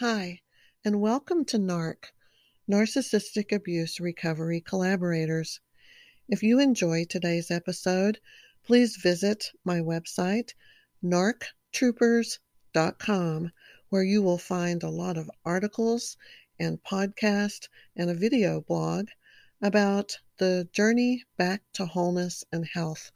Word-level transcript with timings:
Hi, 0.00 0.40
and 0.84 1.00
welcome 1.00 1.44
to 1.44 1.56
NARC, 1.56 2.06
Narcissistic 2.68 3.52
Abuse 3.52 4.00
Recovery 4.00 4.60
Collaborators. 4.60 5.60
If 6.28 6.42
you 6.42 6.58
enjoyed 6.58 7.10
today's 7.10 7.52
episode, 7.52 8.18
please 8.64 8.96
visit 8.96 9.52
my 9.64 9.78
website, 9.78 10.54
narctroopers.com, 11.04 13.52
where 13.90 14.02
you 14.02 14.22
will 14.22 14.38
find 14.38 14.82
a 14.82 14.90
lot 14.90 15.16
of 15.16 15.30
articles 15.44 16.16
and 16.58 16.82
podcast 16.82 17.68
and 17.94 18.10
a 18.10 18.14
video 18.14 18.62
blog 18.62 19.10
about 19.62 20.18
the 20.38 20.66
journey 20.72 21.22
back 21.36 21.62
to 21.74 21.84
wholeness 21.84 22.42
and 22.50 22.66
health 22.66 23.12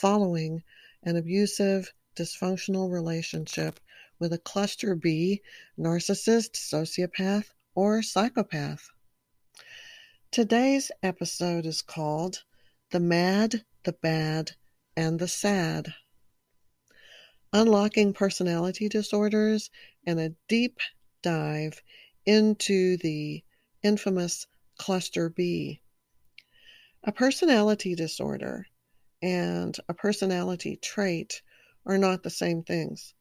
following 0.00 0.62
an 1.02 1.16
abusive, 1.16 1.92
dysfunctional 2.14 2.88
relationship 2.88 3.80
with 4.20 4.32
a 4.32 4.38
cluster 4.38 4.94
B 4.94 5.42
narcissist, 5.76 6.52
sociopath, 6.52 7.46
or 7.74 8.00
psychopath. 8.00 8.90
Today's 10.30 10.92
episode 11.02 11.66
is 11.66 11.82
called 11.82 12.44
The 12.92 13.00
Mad, 13.00 13.64
the 13.82 13.92
Bad, 13.92 14.52
and 14.96 15.18
the 15.18 15.26
Sad. 15.26 15.92
Unlocking 17.52 18.12
personality 18.12 18.88
disorders 18.88 19.68
and 20.06 20.20
a 20.20 20.34
deep 20.46 20.78
dive 21.22 21.82
into 22.24 22.98
the 22.98 23.42
infamous 23.82 24.46
cluster 24.78 25.28
B. 25.28 25.80
A 27.02 27.10
personality 27.10 27.96
disorder 27.96 28.68
and 29.22 29.76
a 29.88 29.94
personality 29.94 30.76
trait 30.76 31.42
are 31.86 31.98
not 31.98 32.22
the 32.22 32.30
same 32.30 32.62
things. 32.62 33.14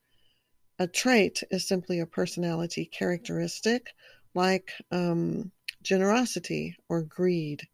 A 0.79 0.87
trait 0.87 1.41
is 1.49 1.67
simply 1.67 1.99
a 1.99 2.05
personality 2.05 2.85
characteristic 2.85 3.93
like 4.35 4.71
um, 4.91 5.51
generosity 5.81 6.75
or 6.87 7.01
greed. 7.01 7.67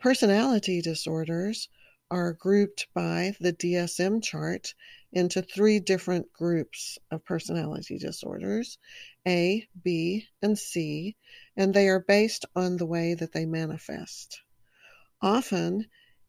Personality 0.00 0.82
disorders 0.82 1.68
are 2.10 2.32
grouped 2.32 2.88
by 2.92 3.34
the 3.40 3.52
DSM 3.52 4.20
chart 4.22 4.74
into 5.12 5.40
three 5.40 5.78
different 5.80 6.32
groups 6.32 6.98
of 7.10 7.24
personality 7.24 7.98
disorders 7.98 8.78
A, 9.26 9.66
B, 9.82 10.26
and 10.42 10.58
C, 10.58 11.16
and 11.56 11.72
they 11.72 11.88
are 11.88 12.00
based 12.00 12.44
on 12.56 12.76
the 12.76 12.86
way 12.86 13.14
that 13.14 13.32
they 13.32 13.46
manifest. 13.46 14.42
Often, 15.22 15.86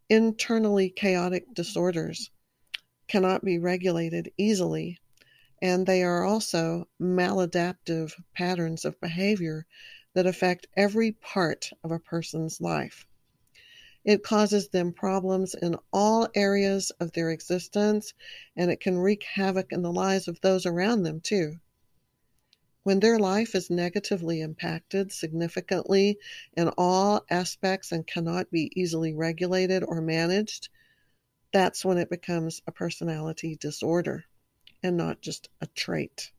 internally 0.10 0.90
chaotic 0.90 1.54
disorders 1.54 2.30
cannot 3.08 3.44
be 3.44 3.60
regulated 3.60 4.32
easily, 4.38 5.00
and 5.62 5.86
they 5.86 6.04
are 6.04 6.24
also 6.24 6.88
maladaptive 7.02 8.14
patterns 8.36 8.86
of 8.86 9.00
behavior 9.00 9.66
that 10.14 10.26
affect 10.26 10.68
every 10.76 11.12
part 11.12 11.72
of 11.84 11.92
a 11.92 12.00
person's 12.00 12.62
life. 12.62 13.06
It 14.04 14.24
causes 14.24 14.70
them 14.70 14.94
problems 14.94 15.56
in 15.56 15.76
all 15.92 16.30
areas 16.36 16.92
of 17.00 17.12
their 17.14 17.32
existence, 17.32 18.14
and 18.56 18.70
it 18.70 18.80
can 18.80 19.00
wreak 19.00 19.24
havoc 19.24 19.72
in 19.72 19.82
the 19.82 19.92
lives 19.92 20.28
of 20.28 20.40
those 20.42 20.66
around 20.66 21.04
them, 21.04 21.22
too. 21.22 21.60
When 22.86 23.00
their 23.00 23.18
life 23.18 23.56
is 23.56 23.72
negatively 23.72 24.42
impacted 24.42 25.12
significantly 25.12 26.20
in 26.56 26.68
all 26.78 27.26
aspects 27.32 27.92
and 27.92 28.06
cannot 28.06 28.52
be 28.52 28.72
easily 28.80 29.12
regulated 29.12 29.84
or 29.84 30.02
managed, 30.02 30.70
that's 31.52 31.84
when 31.84 31.98
it 31.98 32.12
becomes 32.12 32.62
a 32.68 32.72
personality 32.72 33.56
disorder 33.56 34.26
and 34.84 34.96
not 34.96 35.20
just 35.20 35.50
a 35.62 35.66
trait. 35.66 36.32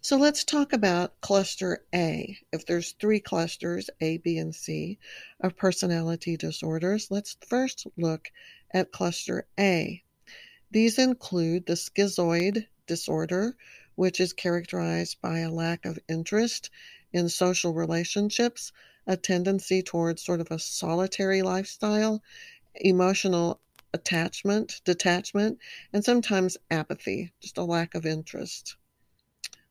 So 0.00 0.16
let's 0.16 0.42
talk 0.42 0.72
about 0.72 1.20
cluster 1.20 1.84
A. 1.94 2.36
If 2.52 2.66
there's 2.66 2.96
three 2.98 3.20
clusters, 3.20 3.90
A, 4.00 4.16
B, 4.16 4.38
and 4.38 4.52
C, 4.52 4.98
of 5.38 5.56
personality 5.56 6.36
disorders, 6.36 7.12
let's 7.12 7.36
first 7.46 7.86
look 7.96 8.32
at 8.74 8.90
cluster 8.90 9.46
A. 9.56 10.02
These 10.72 10.98
include 10.98 11.66
the 11.66 11.74
schizoid 11.74 12.66
disorder, 12.88 13.56
which 13.94 14.20
is 14.20 14.32
characterized 14.32 15.20
by 15.20 15.40
a 15.40 15.50
lack 15.50 15.84
of 15.84 15.98
interest 16.08 16.70
in 17.12 17.28
social 17.28 17.72
relationships, 17.74 18.72
a 19.06 19.16
tendency 19.16 19.82
towards 19.82 20.24
sort 20.24 20.40
of 20.40 20.50
a 20.50 20.58
solitary 20.58 21.42
lifestyle, 21.42 22.22
emotional 22.74 23.60
attachment, 23.92 24.80
detachment, 24.84 25.58
and 25.92 26.04
sometimes 26.04 26.56
apathy, 26.70 27.32
just 27.40 27.58
a 27.58 27.64
lack 27.64 27.94
of 27.94 28.06
interest. 28.06 28.76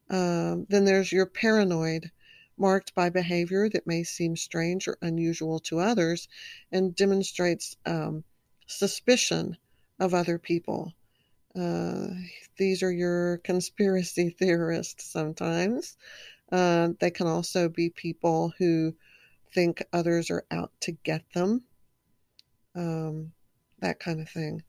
Um, 0.09 0.65
then 0.69 0.85
there's 0.85 1.11
your 1.11 1.25
paranoid, 1.25 2.11
marked 2.57 2.93
by 2.93 3.09
behavior 3.09 3.69
that 3.69 3.87
may 3.87 4.03
seem 4.03 4.35
strange 4.35 4.87
or 4.87 4.97
unusual 5.01 5.59
to 5.59 5.79
others 5.79 6.27
and 6.71 6.95
demonstrates 6.95 7.75
um, 7.85 8.23
suspicion 8.67 9.57
of 9.99 10.13
other 10.13 10.37
people. 10.37 10.93
Uh, 11.59 12.07
these 12.57 12.81
are 12.81 12.91
your 12.91 13.37
conspiracy 13.39 14.29
theorists 14.29 15.11
sometimes. 15.11 15.97
Uh, 16.51 16.89
they 16.99 17.11
can 17.11 17.27
also 17.27 17.69
be 17.69 17.89
people 17.89 18.53
who 18.57 18.93
think 19.53 19.83
others 19.91 20.29
are 20.29 20.45
out 20.51 20.71
to 20.81 20.91
get 20.91 21.23
them, 21.33 21.63
um, 22.75 23.31
that 23.79 23.99
kind 23.99 24.21
of 24.21 24.29
thing. 24.29 24.63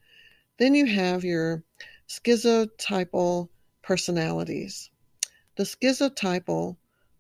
Then 0.59 0.75
you 0.75 0.87
have 0.87 1.25
your 1.25 1.65
schizotypal 2.09 3.49
personalities. 3.83 4.91
The 5.57 5.65
schizotypal 5.65 6.77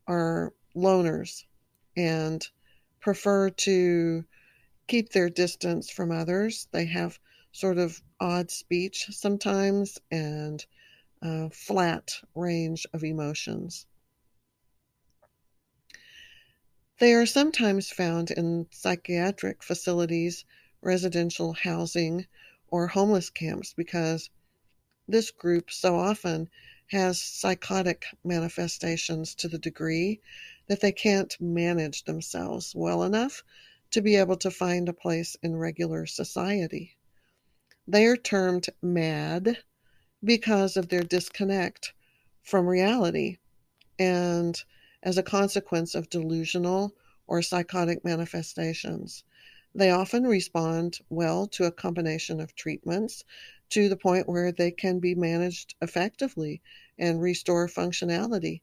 are 0.06 0.53
loners 0.75 1.44
and 1.97 2.47
prefer 3.00 3.50
to 3.50 4.25
keep 4.87 5.11
their 5.11 5.29
distance 5.31 5.91
from 5.91 6.11
others. 6.11 6.69
They 6.73 6.87
have 6.87 7.19
sort 7.53 7.79
of 7.79 8.03
odd 8.19 8.51
speech 8.51 9.07
sometimes 9.11 10.01
and 10.11 10.65
a 11.23 11.51
flat 11.51 12.21
range 12.35 12.87
of 12.93 13.05
emotions. 13.05 13.87
They 16.99 17.15
are 17.15 17.27
sometimes 17.27 17.91
found 17.91 18.31
in 18.31 18.67
psychiatric 18.71 19.62
facilities, 19.62 20.45
residential 20.81 21.53
housing, 21.53 22.27
or 22.69 22.87
homeless 22.87 23.29
camps 23.29 23.75
because 23.75 24.31
this 25.07 25.31
group 25.31 25.71
so 25.71 25.97
often 25.97 26.49
has 26.87 27.21
psychotic 27.21 28.07
manifestations 28.25 29.35
to 29.35 29.49
the 29.49 29.59
degree 29.59 30.21
that 30.69 30.81
they 30.81 30.93
can't 30.93 31.41
manage 31.41 32.05
themselves 32.05 32.75
well 32.75 33.03
enough 33.03 33.43
to 33.91 34.01
be 34.01 34.17
able 34.17 34.37
to 34.37 34.51
find 34.51 34.89
a 34.89 34.93
place 34.93 35.37
in 35.43 35.57
regular 35.57 36.07
society. 36.07 36.97
They 37.88 38.06
are 38.06 38.16
termed 38.16 38.69
mad 38.81 39.59
because 40.22 40.76
of 40.76 40.88
their 40.88 41.03
disconnect 41.03 41.93
from 42.43 42.66
reality 42.66 43.38
and 43.98 44.56
as 45.03 45.19
a 45.19 45.22
consequence 45.22 45.97
of 45.97 46.09
delusional 46.09 46.94
or 47.26 47.43
psychotic 47.43 48.04
manifestations. 48.04 49.25
They 49.75 49.91
often 49.91 50.25
respond 50.25 51.00
well 51.09 51.48
to 51.48 51.65
a 51.65 51.72
combination 51.72 52.41
of 52.41 52.54
treatments 52.54 53.25
to 53.70 53.88
the 53.88 53.97
point 53.97 54.28
where 54.28 54.53
they 54.53 54.70
can 54.70 55.00
be 55.00 55.16
managed 55.16 55.75
effectively 55.82 56.62
and 56.99 57.20
restore 57.20 57.66
functionality. 57.66 58.60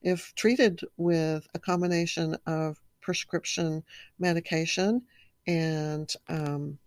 If 0.00 0.32
treated 0.36 0.82
with 0.96 1.48
a 1.54 1.58
combination 1.58 2.36
of 2.46 2.80
prescription 3.00 3.82
medication 4.18 5.02
and 5.46 6.12
um, 6.28 6.78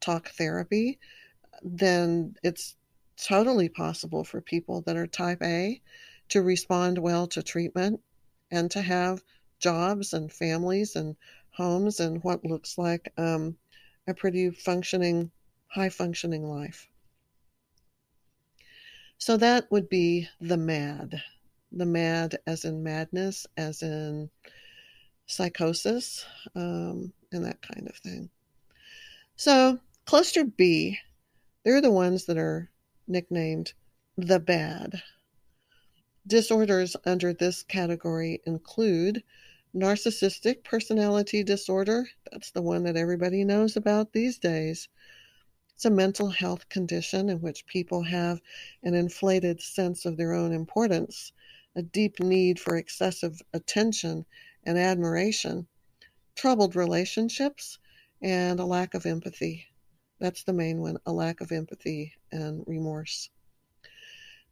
talk 0.00 0.30
therapy, 0.30 0.98
then 1.62 2.36
it's 2.42 2.76
totally 3.16 3.68
possible 3.68 4.24
for 4.24 4.40
people 4.40 4.82
that 4.82 4.96
are 4.96 5.06
type 5.06 5.42
A 5.42 5.80
to 6.30 6.42
respond 6.42 6.98
well 6.98 7.26
to 7.28 7.42
treatment 7.42 8.00
and 8.50 8.70
to 8.70 8.80
have 8.80 9.22
jobs 9.58 10.12
and 10.12 10.32
families 10.32 10.96
and 10.96 11.16
homes 11.50 12.00
and 12.00 12.22
what 12.24 12.44
looks 12.44 12.78
like 12.78 13.12
um, 13.18 13.56
a 14.06 14.14
pretty 14.14 14.50
functioning, 14.50 15.30
high 15.68 15.88
functioning 15.88 16.44
life. 16.44 16.88
So 19.18 19.36
that 19.36 19.70
would 19.70 19.88
be 19.88 20.28
the 20.40 20.56
mad. 20.56 21.22
The 21.72 21.86
mad, 21.86 22.38
as 22.46 22.64
in 22.64 22.82
madness, 22.82 23.46
as 23.56 23.82
in 23.82 24.30
psychosis, 25.26 26.24
um, 26.56 27.12
and 27.30 27.44
that 27.44 27.60
kind 27.62 27.88
of 27.88 27.96
thing. 27.96 28.30
So, 29.36 29.78
cluster 30.04 30.44
B, 30.44 30.98
they're 31.64 31.80
the 31.80 31.90
ones 31.90 32.26
that 32.26 32.38
are 32.38 32.70
nicknamed 33.06 33.72
the 34.16 34.40
bad. 34.40 35.02
Disorders 36.26 36.96
under 37.04 37.32
this 37.32 37.62
category 37.62 38.40
include 38.46 39.22
narcissistic 39.74 40.64
personality 40.64 41.42
disorder, 41.42 42.08
that's 42.30 42.50
the 42.50 42.62
one 42.62 42.84
that 42.84 42.96
everybody 42.96 43.44
knows 43.44 43.76
about 43.76 44.12
these 44.12 44.38
days, 44.38 44.88
It's 45.74 45.86
a 45.86 45.90
mental 45.90 46.28
health 46.28 46.68
condition 46.68 47.30
in 47.30 47.40
which 47.40 47.66
people 47.66 48.02
have 48.02 48.42
an 48.82 48.94
inflated 48.94 49.62
sense 49.62 50.04
of 50.04 50.18
their 50.18 50.34
own 50.34 50.52
importance, 50.52 51.32
a 51.74 51.82
deep 51.82 52.20
need 52.20 52.60
for 52.60 52.76
excessive 52.76 53.40
attention 53.54 54.26
and 54.64 54.76
admiration, 54.76 55.66
troubled 56.34 56.76
relationships, 56.76 57.78
and 58.20 58.60
a 58.60 58.66
lack 58.66 58.92
of 58.92 59.06
empathy. 59.06 59.69
That's 60.20 60.44
the 60.44 60.52
main 60.52 60.80
one 60.80 60.98
a 61.06 61.12
lack 61.12 61.40
of 61.40 61.50
empathy 61.50 62.12
and 62.30 62.62
remorse. 62.66 63.30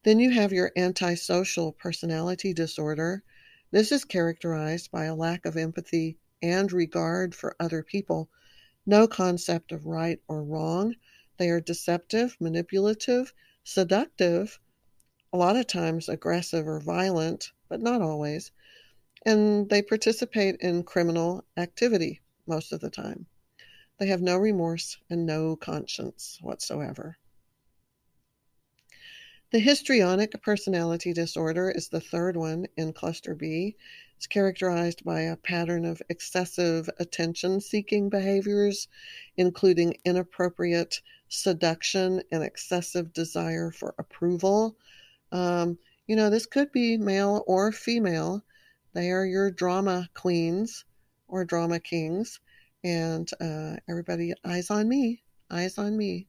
Then 0.02 0.18
you 0.18 0.30
have 0.30 0.52
your 0.52 0.72
antisocial 0.76 1.72
personality 1.72 2.54
disorder. 2.54 3.22
This 3.70 3.92
is 3.92 4.06
characterized 4.06 4.90
by 4.90 5.04
a 5.04 5.14
lack 5.14 5.44
of 5.44 5.58
empathy 5.58 6.16
and 6.40 6.72
regard 6.72 7.34
for 7.34 7.54
other 7.60 7.82
people, 7.82 8.30
no 8.86 9.06
concept 9.06 9.70
of 9.70 9.84
right 9.84 10.18
or 10.26 10.42
wrong. 10.42 10.94
They 11.36 11.50
are 11.50 11.60
deceptive, 11.60 12.34
manipulative, 12.40 13.34
seductive, 13.62 14.58
a 15.32 15.36
lot 15.36 15.56
of 15.56 15.66
times 15.66 16.08
aggressive 16.08 16.66
or 16.66 16.80
violent, 16.80 17.52
but 17.68 17.82
not 17.82 18.00
always. 18.00 18.50
And 19.26 19.68
they 19.68 19.82
participate 19.82 20.56
in 20.60 20.84
criminal 20.84 21.44
activity 21.58 22.22
most 22.46 22.72
of 22.72 22.80
the 22.80 22.88
time. 22.88 23.26
They 23.98 24.06
have 24.06 24.22
no 24.22 24.36
remorse 24.36 24.96
and 25.10 25.26
no 25.26 25.56
conscience 25.56 26.38
whatsoever. 26.40 27.18
The 29.50 29.58
histrionic 29.58 30.40
personality 30.42 31.14
disorder 31.14 31.70
is 31.70 31.88
the 31.88 32.02
third 32.02 32.36
one 32.36 32.66
in 32.76 32.92
cluster 32.92 33.34
B. 33.34 33.76
It's 34.16 34.26
characterized 34.26 35.04
by 35.04 35.22
a 35.22 35.36
pattern 35.36 35.84
of 35.86 36.02
excessive 36.08 36.90
attention 36.98 37.60
seeking 37.60 38.08
behaviors, 38.10 38.88
including 39.36 39.96
inappropriate 40.04 41.00
seduction 41.28 42.22
and 42.30 42.42
excessive 42.42 43.12
desire 43.12 43.70
for 43.70 43.94
approval. 43.98 44.76
Um, 45.32 45.78
you 46.06 46.14
know, 46.14 46.30
this 46.30 46.46
could 46.46 46.70
be 46.70 46.98
male 46.98 47.42
or 47.46 47.72
female. 47.72 48.44
They 48.92 49.10
are 49.10 49.24
your 49.24 49.50
drama 49.50 50.10
queens 50.14 50.84
or 51.26 51.44
drama 51.44 51.80
kings. 51.80 52.38
And 52.84 53.28
uh, 53.40 53.76
everybody, 53.88 54.34
eyes 54.44 54.70
on 54.70 54.88
me, 54.88 55.22
eyes 55.50 55.78
on 55.78 55.96
me. 55.96 56.28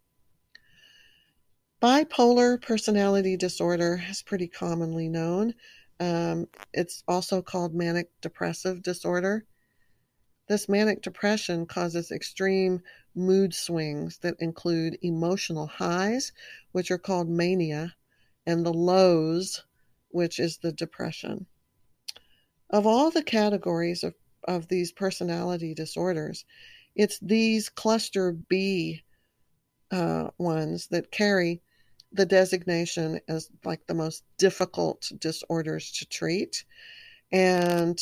Bipolar 1.81 2.62
personality 2.62 3.38
disorder 3.38 4.01
is 4.10 4.22
pretty 4.22 4.48
commonly 4.48 5.07
known. 5.07 5.54
Um, 6.00 6.48
it's 6.74 7.04
also 7.07 7.42
called 7.42 7.74
manic 7.74 8.10
depressive 8.22 8.81
disorder. 8.81 9.46
This 10.48 10.68
manic 10.68 11.01
depression 11.01 11.66
causes 11.68 12.12
extreme 12.12 12.81
mood 13.16 13.54
swings 13.54 14.18
that 14.19 14.36
include 14.40 14.98
emotional 15.02 15.68
highs, 15.68 16.31
which 16.72 16.90
are 16.90 16.98
called 16.98 17.30
mania, 17.30 17.95
and 18.45 18.66
the 18.66 18.74
lows, 18.74 19.63
which 20.10 20.40
is 20.40 20.57
the 20.57 20.72
depression. 20.72 21.45
Of 22.69 22.88
all 22.88 23.12
the 23.12 23.24
categories 23.24 24.04
of, 24.04 24.16
of 24.46 24.68
these 24.68 24.92
personality 24.92 25.74
disorders, 25.74 26.46
it's 26.96 27.20
these 27.20 27.70
cluster 27.70 28.32
B 28.32 29.04
uh, 29.92 30.30
ones 30.38 30.88
that 30.88 31.12
carry 31.12 31.62
the 32.12 32.26
designation 32.26 33.20
as 33.28 33.50
like 33.64 33.86
the 33.88 33.94
most 33.94 34.24
difficult 34.38 35.12
disorders 35.20 35.92
to 35.92 36.06
treat. 36.08 36.64
And 37.32 38.00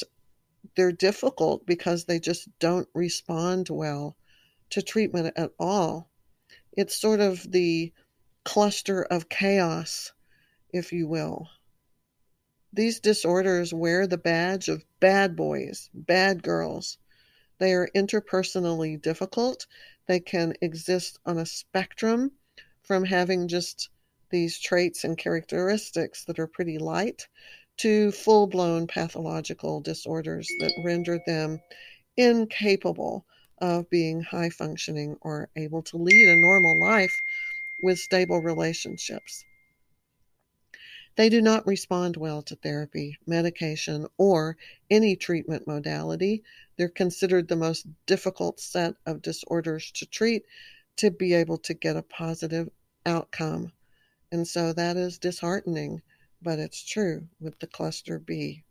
they're 0.75 0.92
difficult 0.92 1.66
because 1.66 2.06
they 2.06 2.19
just 2.19 2.48
don't 2.60 2.88
respond 2.94 3.69
well 3.69 4.16
to 4.69 4.81
treatment 4.81 5.34
at 5.38 5.51
all. 5.60 6.10
It's 6.74 7.00
sort 7.00 7.19
of 7.19 7.51
the 7.51 7.92
cluster 8.44 9.04
of 9.04 9.30
chaos, 9.30 10.13
if 10.72 10.94
you 10.94 11.07
will. 11.07 11.50
These 12.73 12.99
disorders 12.99 13.73
wear 13.73 14.07
the 14.07 14.17
badge 14.17 14.67
of 14.67 14.83
bad 14.99 15.35
boys, 15.35 15.89
bad 15.93 16.43
girls. 16.43 16.97
They 17.59 17.73
are 17.73 17.89
interpersonally 17.95 19.01
difficult. 19.01 19.65
They 20.05 20.19
can 20.19 20.53
exist 20.61 21.19
on 21.25 21.37
a 21.37 21.45
spectrum 21.45 22.31
from 22.83 23.05
having 23.05 23.47
just 23.47 23.89
these 24.29 24.59
traits 24.59 25.03
and 25.03 25.17
characteristics 25.17 26.25
that 26.25 26.39
are 26.39 26.47
pretty 26.47 26.77
light 26.77 27.27
to 27.77 28.11
full 28.11 28.47
blown 28.47 28.87
pathological 28.87 29.79
disorders 29.81 30.47
that 30.59 30.73
render 30.83 31.19
them 31.25 31.59
incapable 32.17 33.25
of 33.59 33.89
being 33.89 34.21
high 34.21 34.49
functioning 34.49 35.17
or 35.21 35.49
able 35.55 35.81
to 35.83 35.97
lead 35.97 36.27
a 36.27 36.41
normal 36.41 36.79
life 36.79 37.17
with 37.81 37.99
stable 37.99 38.41
relationships. 38.41 39.45
They 41.17 41.27
do 41.27 41.41
not 41.41 41.67
respond 41.67 42.15
well 42.15 42.41
to 42.43 42.55
therapy, 42.55 43.17
medication, 43.27 44.07
or 44.17 44.55
any 44.89 45.17
treatment 45.17 45.67
modality. 45.67 46.43
They're 46.77 46.87
considered 46.87 47.49
the 47.49 47.57
most 47.57 47.85
difficult 48.05 48.61
set 48.61 48.95
of 49.05 49.21
disorders 49.21 49.91
to 49.91 50.05
treat 50.05 50.45
to 50.95 51.11
be 51.11 51.33
able 51.33 51.57
to 51.57 51.73
get 51.73 51.97
a 51.97 52.01
positive 52.01 52.69
outcome 53.05 53.73
and 54.31 54.47
so 54.47 54.73
that 54.73 54.97
is 54.97 55.17
disheartening, 55.17 56.01
but 56.41 56.59
it's 56.59 56.83
true 56.83 57.27
with 57.39 57.57
the 57.59 57.67
cluster 57.67 58.19
B. 58.19 58.63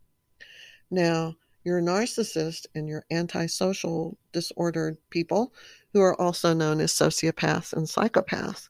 Now, 0.90 1.36
your 1.64 1.80
narcissist 1.80 2.66
and 2.74 2.88
your 2.88 3.04
antisocial 3.10 4.16
disordered 4.32 4.98
people, 5.10 5.52
who 5.92 6.00
are 6.00 6.20
also 6.20 6.52
known 6.52 6.80
as 6.80 6.92
sociopaths 6.92 7.72
and 7.72 7.86
psychopaths, 7.86 8.68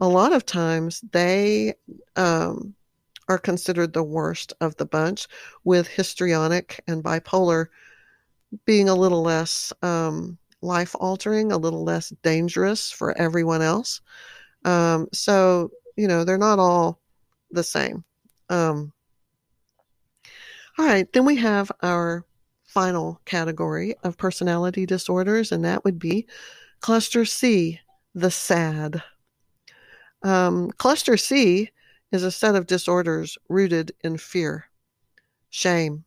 a 0.00 0.08
lot 0.08 0.32
of 0.32 0.44
times 0.44 1.02
they 1.12 1.74
um, 2.16 2.74
are 3.28 3.38
considered 3.38 3.92
the 3.92 4.02
worst 4.02 4.52
of 4.60 4.76
the 4.76 4.86
bunch, 4.86 5.26
with 5.64 5.86
histrionic 5.88 6.82
and 6.86 7.02
bipolar 7.02 7.66
being 8.64 8.88
a 8.88 8.94
little 8.94 9.22
less 9.22 9.72
um, 9.82 10.38
life 10.62 10.94
altering, 10.98 11.52
a 11.52 11.58
little 11.58 11.84
less 11.84 12.10
dangerous 12.22 12.90
for 12.90 13.16
everyone 13.18 13.62
else. 13.62 14.00
Um, 14.64 15.08
so 15.12 15.70
you 15.96 16.08
know, 16.08 16.24
they're 16.24 16.38
not 16.38 16.58
all 16.58 17.00
the 17.50 17.62
same. 17.62 18.04
Um, 18.50 18.92
all 20.78 20.86
right, 20.86 21.10
then 21.12 21.24
we 21.24 21.36
have 21.36 21.70
our 21.82 22.24
final 22.64 23.20
category 23.24 23.94
of 24.02 24.16
personality 24.16 24.86
disorders, 24.86 25.52
and 25.52 25.64
that 25.64 25.84
would 25.84 25.98
be 25.98 26.26
cluster 26.80 27.24
C, 27.24 27.80
the 28.14 28.30
sad. 28.30 29.02
Um, 30.22 30.70
cluster 30.72 31.16
C 31.16 31.70
is 32.14 32.22
a 32.22 32.30
set 32.30 32.54
of 32.54 32.66
disorders 32.66 33.36
rooted 33.48 33.92
in 34.02 34.16
fear, 34.16 34.66
shame, 35.50 36.04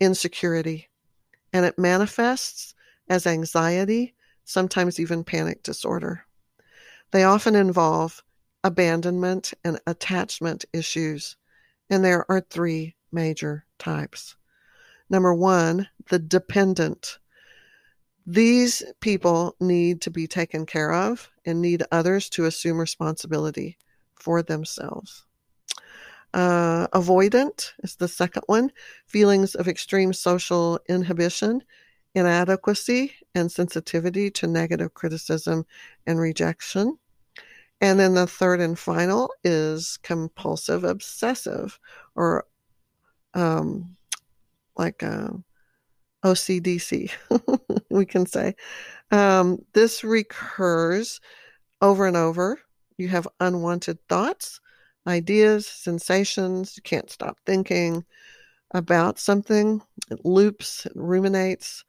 insecurity, 0.00 0.88
and 1.52 1.64
it 1.64 1.78
manifests 1.78 2.74
as 3.08 3.26
anxiety, 3.26 4.14
sometimes 4.44 5.00
even 5.00 5.24
panic 5.24 5.62
disorder. 5.62 6.26
They 7.10 7.24
often 7.24 7.54
involve 7.54 8.22
abandonment, 8.64 9.54
and 9.64 9.80
attachment 9.86 10.64
issues. 10.72 11.36
And 11.90 12.04
there 12.04 12.30
are 12.30 12.40
three 12.40 12.96
major 13.12 13.64
types. 13.78 14.36
Number 15.08 15.34
one, 15.34 15.88
the 16.10 16.18
dependent. 16.18 17.18
These 18.26 18.82
people 19.00 19.56
need 19.58 20.02
to 20.02 20.10
be 20.10 20.26
taken 20.26 20.66
care 20.66 20.92
of 20.92 21.30
and 21.46 21.62
need 21.62 21.82
others 21.90 22.28
to 22.30 22.44
assume 22.44 22.78
responsibility 22.78 23.78
for 24.14 24.42
themselves. 24.42 25.24
Uh, 26.34 26.86
avoidant 26.88 27.72
is 27.82 27.96
the 27.96 28.08
second 28.08 28.42
one. 28.46 28.70
Feelings 29.06 29.54
of 29.54 29.68
extreme 29.68 30.12
social 30.12 30.78
inhibition, 30.88 31.62
inadequacy, 32.14 33.12
and 33.34 33.50
sensitivity 33.50 34.30
to 34.32 34.46
negative 34.46 34.94
criticism 34.94 35.64
and 36.06 36.18
rejection. 36.18 36.98
And 37.80 37.98
then 37.98 38.14
the 38.14 38.26
third 38.26 38.60
and 38.60 38.78
final 38.78 39.30
is 39.44 39.98
compulsive 40.02 40.84
obsessive 40.84 41.78
or 42.16 42.44
um, 43.34 43.96
like 44.76 45.02
uh, 45.02 45.30
OCDC, 46.24 47.10
we 47.90 48.04
can 48.04 48.26
say. 48.26 48.54
Um, 49.10 49.64
this 49.74 50.02
recurs 50.02 51.20
over 51.80 52.06
and 52.06 52.16
over. 52.16 52.60
You 52.96 53.08
have 53.08 53.28
unwanted 53.38 53.98
thoughts, 54.08 54.60
ideas, 55.08 55.66
sensations. 55.66 56.74
You 56.76 56.82
can't 56.82 57.10
stop 57.10 57.38
thinking 57.46 58.04
about 58.72 59.18
something. 59.18 59.80
It 60.10 60.24
loops, 60.24 60.86
it 60.86 60.92
ruminates. 60.94 61.84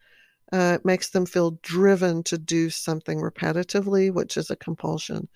Uh, 0.51 0.77
it 0.79 0.85
makes 0.85 1.11
them 1.11 1.25
feel 1.25 1.59
driven 1.61 2.23
to 2.23 2.37
do 2.37 2.69
something 2.71 3.19
repetitively, 3.19 4.11
which 4.11 4.37
is 4.37 4.49
a 4.49 4.55
compulsion. 4.55 5.27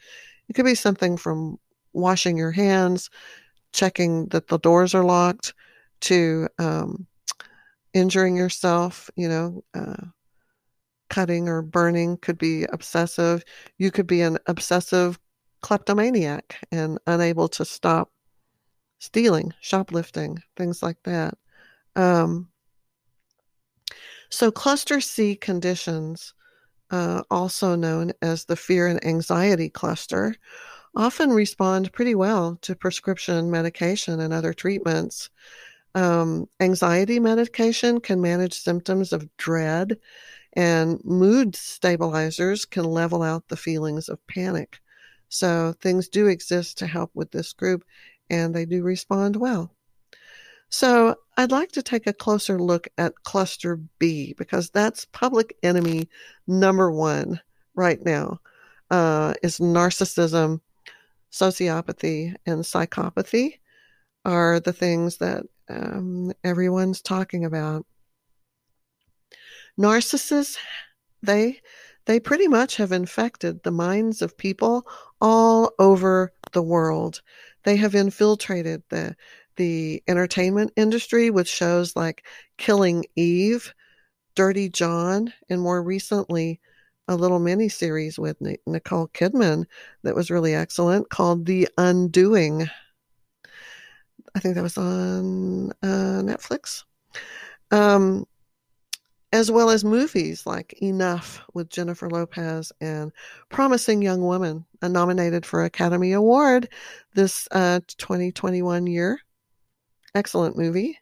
It 0.49 0.53
could 0.53 0.65
be 0.65 0.75
something 0.75 1.17
from 1.17 1.59
washing 1.93 2.37
your 2.37 2.51
hands, 2.51 3.09
checking 3.73 4.27
that 4.27 4.47
the 4.47 4.57
doors 4.59 4.95
are 4.95 5.03
locked, 5.03 5.53
to 6.01 6.47
um, 6.59 7.07
injuring 7.93 8.35
yourself, 8.35 9.09
you 9.15 9.29
know, 9.29 9.63
uh, 9.73 10.07
cutting 11.09 11.47
or 11.47 11.61
burning 11.61 12.17
could 12.17 12.37
be 12.37 12.65
obsessive. 12.73 13.43
You 13.77 13.91
could 13.91 14.07
be 14.07 14.21
an 14.21 14.37
obsessive 14.47 15.19
kleptomaniac 15.63 16.57
and 16.71 16.99
unable 17.07 17.47
to 17.47 17.65
stop 17.65 18.11
stealing, 18.99 19.53
shoplifting, 19.59 20.37
things 20.55 20.83
like 20.83 20.97
that. 21.03 21.33
Um, 21.95 22.49
so, 24.29 24.51
cluster 24.51 25.01
C 25.01 25.35
conditions, 25.35 26.33
uh, 26.91 27.23
also 27.31 27.75
known 27.75 28.11
as 28.21 28.45
the 28.45 28.55
fear 28.55 28.87
and 28.87 29.03
anxiety 29.05 29.69
cluster, 29.69 30.35
often 30.95 31.31
respond 31.31 31.91
pretty 31.93 32.15
well 32.15 32.57
to 32.61 32.75
prescription 32.75 33.49
medication 33.49 34.19
and 34.19 34.33
other 34.33 34.53
treatments. 34.53 35.29
Um, 35.95 36.47
anxiety 36.59 37.19
medication 37.19 37.99
can 37.99 38.21
manage 38.21 38.53
symptoms 38.53 39.13
of 39.13 39.29
dread, 39.37 39.97
and 40.53 41.03
mood 41.03 41.55
stabilizers 41.55 42.65
can 42.65 42.85
level 42.85 43.21
out 43.21 43.47
the 43.47 43.57
feelings 43.57 44.09
of 44.09 44.25
panic. 44.27 44.79
So, 45.33 45.73
things 45.81 46.09
do 46.09 46.27
exist 46.27 46.77
to 46.77 46.85
help 46.85 47.09
with 47.15 47.31
this 47.31 47.53
group, 47.53 47.83
and 48.29 48.53
they 48.53 48.65
do 48.65 48.83
respond 48.83 49.35
well. 49.35 49.73
So, 50.69 51.15
I'd 51.37 51.51
like 51.51 51.71
to 51.71 51.81
take 51.81 52.05
a 52.05 52.13
closer 52.13 52.59
look 52.59 52.87
at 52.99 53.23
cluster 53.23 53.77
B 53.97 54.35
because 54.37 54.69
that's 54.69 55.05
public 55.05 55.57
enemy 55.63 56.07
number 56.45 56.91
one 56.91 57.41
right 57.73 57.99
now 58.05 58.41
uh, 58.91 59.33
is 59.41 59.57
narcissism, 59.57 60.61
sociopathy, 61.31 62.35
and 62.45 62.61
psychopathy 62.61 63.57
are 64.25 64.59
the 64.59 64.73
things 64.73 65.17
that 65.17 65.47
um, 65.67 66.31
everyone's 66.43 67.01
talking 67.01 67.43
about. 67.43 67.87
Narcissists, 69.79 70.57
they 71.23 71.59
they 72.05 72.19
pretty 72.19 72.47
much 72.47 72.77
have 72.77 72.91
infected 72.91 73.63
the 73.63 73.71
minds 73.71 74.21
of 74.21 74.37
people 74.37 74.87
all 75.21 75.71
over 75.79 76.31
the 76.51 76.63
world. 76.63 77.21
They 77.63 77.75
have 77.77 77.95
infiltrated 77.95 78.83
the 78.89 79.15
the 79.55 80.01
entertainment 80.07 80.71
industry 80.75 81.29
with 81.29 81.47
shows 81.47 81.95
like 81.95 82.25
Killing 82.57 83.05
Eve, 83.15 83.73
Dirty 84.35 84.67
John, 84.67 85.31
and 85.49 85.61
more 85.61 85.83
recently, 85.83 86.59
a 87.07 87.15
little 87.15 87.39
mini 87.39 87.69
series 87.69 88.17
with 88.17 88.37
Nicole 88.65 89.09
Kidman 89.09 89.65
that 90.03 90.15
was 90.15 90.31
really 90.31 90.55
excellent 90.55 91.09
called 91.09 91.45
The 91.45 91.67
Undoing. 91.77 92.67
I 94.35 94.39
think 94.39 94.55
that 94.55 94.63
was 94.63 94.77
on 94.77 95.71
uh, 95.83 96.23
Netflix. 96.23 96.83
Um, 97.71 98.25
as 99.33 99.49
well 99.49 99.71
as 99.71 99.83
movies 99.83 100.45
like 100.45 100.73
Enough 100.83 101.41
with 101.55 101.67
Jennifer 101.67 102.07
Lopez 102.07 102.71
and 102.79 103.11
Promising 103.49 104.03
Young 104.03 104.21
Woman, 104.21 104.63
uh, 104.83 104.87
nominated 104.87 105.43
for 105.43 105.63
Academy 105.63 106.11
Award 106.11 106.69
this 107.15 107.47
uh, 107.51 107.79
2021 107.87 108.85
year. 108.85 109.19
Excellent 110.13 110.55
movie. 110.55 110.99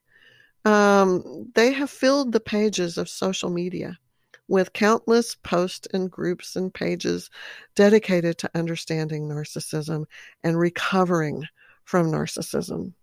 Um, 0.63 1.51
they 1.55 1.73
have 1.73 1.89
filled 1.89 2.31
the 2.31 2.39
pages 2.39 2.97
of 2.97 3.09
social 3.09 3.50
media 3.50 4.00
with 4.47 4.71
countless 4.71 5.35
posts 5.35 5.89
and 5.93 6.09
groups 6.09 6.55
and 6.55 6.73
pages 6.73 7.29
dedicated 7.75 8.38
to 8.38 8.51
understanding 8.55 9.27
narcissism 9.27 10.05
and 10.41 10.57
recovering 10.57 11.43
from 11.83 12.09
narcissism. 12.09 12.93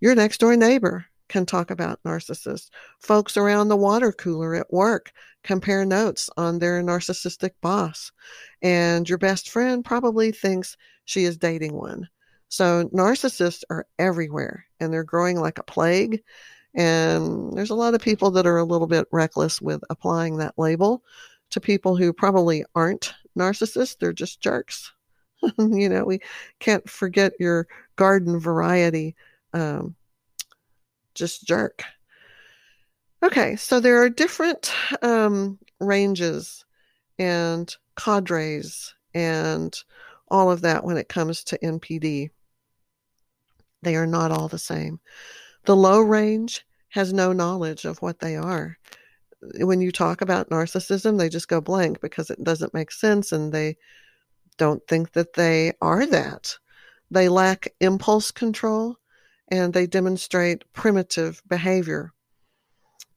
Your 0.00 0.16
next 0.16 0.38
door 0.38 0.56
neighbor 0.56 1.06
can 1.30 1.46
talk 1.46 1.70
about 1.70 2.02
narcissists. 2.04 2.68
Folks 2.98 3.36
around 3.36 3.68
the 3.68 3.76
water 3.76 4.12
cooler 4.12 4.54
at 4.56 4.70
work 4.72 5.12
compare 5.44 5.86
notes 5.86 6.28
on 6.36 6.58
their 6.58 6.82
narcissistic 6.82 7.52
boss. 7.62 8.12
And 8.60 9.08
your 9.08 9.16
best 9.16 9.48
friend 9.48 9.82
probably 9.84 10.32
thinks 10.32 10.76
she 11.06 11.24
is 11.24 11.38
dating 11.38 11.74
one. 11.74 12.08
So 12.48 12.88
narcissists 12.88 13.62
are 13.70 13.86
everywhere 13.98 14.66
and 14.80 14.92
they're 14.92 15.04
growing 15.04 15.40
like 15.40 15.58
a 15.58 15.62
plague. 15.62 16.20
And 16.74 17.56
there's 17.56 17.70
a 17.70 17.76
lot 17.76 17.94
of 17.94 18.02
people 18.02 18.32
that 18.32 18.46
are 18.46 18.58
a 18.58 18.64
little 18.64 18.88
bit 18.88 19.06
reckless 19.12 19.62
with 19.62 19.82
applying 19.88 20.36
that 20.38 20.58
label 20.58 21.02
to 21.50 21.60
people 21.60 21.96
who 21.96 22.12
probably 22.12 22.64
aren't 22.74 23.14
narcissists. 23.38 23.96
They're 23.98 24.12
just 24.12 24.40
jerks. 24.40 24.92
you 25.58 25.88
know, 25.88 26.04
we 26.04 26.20
can't 26.58 26.88
forget 26.90 27.32
your 27.38 27.68
garden 27.96 28.38
variety 28.38 29.14
um, 29.52 29.94
just 31.20 31.46
jerk. 31.46 31.84
Okay, 33.22 33.54
so 33.54 33.78
there 33.78 34.02
are 34.02 34.08
different 34.08 34.72
um, 35.02 35.58
ranges 35.78 36.64
and 37.18 37.76
cadres 37.94 38.94
and 39.12 39.76
all 40.28 40.50
of 40.50 40.62
that 40.62 40.82
when 40.82 40.96
it 40.96 41.10
comes 41.10 41.44
to 41.44 41.58
NPD. 41.58 42.30
They 43.82 43.96
are 43.96 44.06
not 44.06 44.32
all 44.32 44.48
the 44.48 44.58
same. 44.58 44.98
The 45.66 45.76
low 45.76 46.00
range 46.00 46.64
has 46.88 47.12
no 47.12 47.34
knowledge 47.34 47.84
of 47.84 48.00
what 48.00 48.20
they 48.20 48.36
are. 48.36 48.78
When 49.58 49.82
you 49.82 49.92
talk 49.92 50.22
about 50.22 50.48
narcissism, 50.48 51.18
they 51.18 51.28
just 51.28 51.48
go 51.48 51.60
blank 51.60 52.00
because 52.00 52.30
it 52.30 52.42
doesn't 52.42 52.74
make 52.74 52.90
sense 52.90 53.32
and 53.32 53.52
they 53.52 53.76
don't 54.56 54.86
think 54.88 55.12
that 55.12 55.34
they 55.34 55.72
are 55.82 56.06
that. 56.06 56.56
They 57.10 57.28
lack 57.28 57.68
impulse 57.80 58.30
control 58.30 58.96
and 59.50 59.72
they 59.72 59.86
demonstrate 59.86 60.70
primitive 60.72 61.42
behavior. 61.48 62.12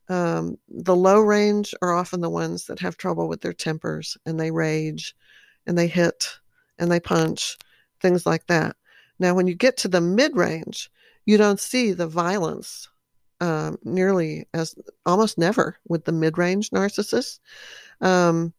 Um, 0.09 0.57
the 0.67 0.95
low 0.95 1.21
range 1.21 1.73
are 1.81 1.93
often 1.93 2.21
the 2.21 2.29
ones 2.29 2.65
that 2.65 2.79
have 2.79 2.97
trouble 2.97 3.27
with 3.27 3.41
their 3.41 3.53
tempers 3.53 4.17
and 4.25 4.39
they 4.39 4.51
rage 4.51 5.15
and 5.65 5.77
they 5.77 5.87
hit 5.87 6.27
and 6.77 6.91
they 6.91 6.99
punch, 6.99 7.57
things 8.01 8.25
like 8.25 8.47
that. 8.47 8.75
Now, 9.19 9.33
when 9.33 9.47
you 9.47 9.55
get 9.55 9.77
to 9.77 9.87
the 9.87 10.01
mid 10.01 10.35
range, 10.35 10.89
you 11.25 11.37
don't 11.37 11.59
see 11.59 11.93
the 11.93 12.07
violence 12.07 12.89
um, 13.39 13.77
nearly 13.83 14.47
as 14.53 14.75
almost 15.05 15.37
never 15.37 15.77
with 15.87 16.05
the 16.05 16.11
mid 16.11 16.37
range 16.37 16.71
narcissists. 16.71 17.39
Um, 18.01 18.53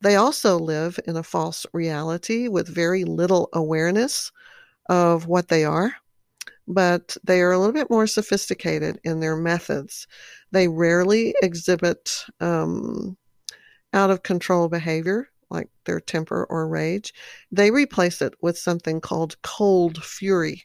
they 0.00 0.16
also 0.16 0.58
live 0.58 0.98
in 1.06 1.16
a 1.16 1.22
false 1.22 1.66
reality 1.72 2.48
with 2.48 2.68
very 2.68 3.04
little 3.04 3.48
awareness 3.52 4.30
of 4.88 5.26
what 5.26 5.48
they 5.48 5.64
are 5.64 5.94
but 6.66 7.16
they 7.24 7.40
are 7.40 7.52
a 7.52 7.58
little 7.58 7.72
bit 7.72 7.90
more 7.90 8.06
sophisticated 8.06 8.98
in 9.04 9.20
their 9.20 9.36
methods. 9.36 10.06
They 10.52 10.68
rarely 10.68 11.34
exhibit 11.42 12.24
um, 12.40 13.16
out 13.92 14.10
of 14.10 14.22
control 14.22 14.68
behavior 14.68 15.28
like 15.50 15.68
their 15.84 16.00
temper 16.00 16.44
or 16.50 16.68
rage. 16.68 17.14
They 17.52 17.70
replace 17.70 18.20
it 18.20 18.34
with 18.40 18.58
something 18.58 19.00
called 19.00 19.40
cold 19.42 20.02
fury 20.02 20.64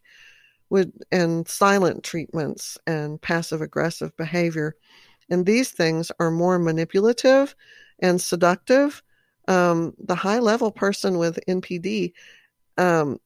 with, 0.70 0.91
and 1.12 1.48
silent 1.48 2.03
treatments 2.03 2.77
and 2.88 3.22
passive 3.22 3.62
aggressive 3.62 4.15
behavior. 4.17 4.75
And 5.29 5.46
these 5.46 5.72
things 5.72 6.12
are 6.20 6.31
more 6.31 6.58
manipulative 6.58 7.55
and 8.00 8.20
seductive. 8.20 9.03
Um, 9.48 9.93
the 10.00 10.15
high 10.15 10.39
level 10.39 10.72
person 10.72 11.17
with 11.17 11.39
NPD 11.48 12.13
um, 12.77 13.20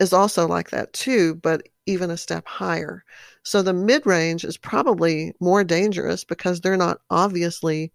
is 0.00 0.12
also 0.12 0.46
like 0.46 0.70
that 0.70 0.92
too, 0.92 1.36
but 1.36 1.62
even 1.86 2.10
a 2.10 2.16
step 2.16 2.46
higher. 2.46 3.04
So 3.42 3.62
the 3.62 3.72
mid 3.72 4.06
range 4.06 4.44
is 4.44 4.56
probably 4.56 5.34
more 5.40 5.64
dangerous 5.64 6.24
because 6.24 6.60
they're 6.60 6.76
not 6.76 7.00
obviously 7.10 7.92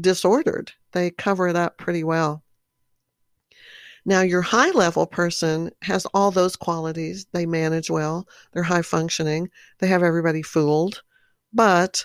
disordered. 0.00 0.72
They 0.92 1.10
cover 1.10 1.48
it 1.48 1.56
up 1.56 1.78
pretty 1.78 2.04
well. 2.04 2.42
Now, 4.04 4.22
your 4.22 4.42
high 4.42 4.70
level 4.70 5.06
person 5.06 5.70
has 5.82 6.06
all 6.06 6.32
those 6.32 6.56
qualities. 6.56 7.26
They 7.32 7.46
manage 7.46 7.88
well, 7.88 8.26
they're 8.52 8.64
high 8.64 8.82
functioning, 8.82 9.48
they 9.78 9.86
have 9.86 10.02
everybody 10.02 10.42
fooled, 10.42 11.02
but 11.52 12.04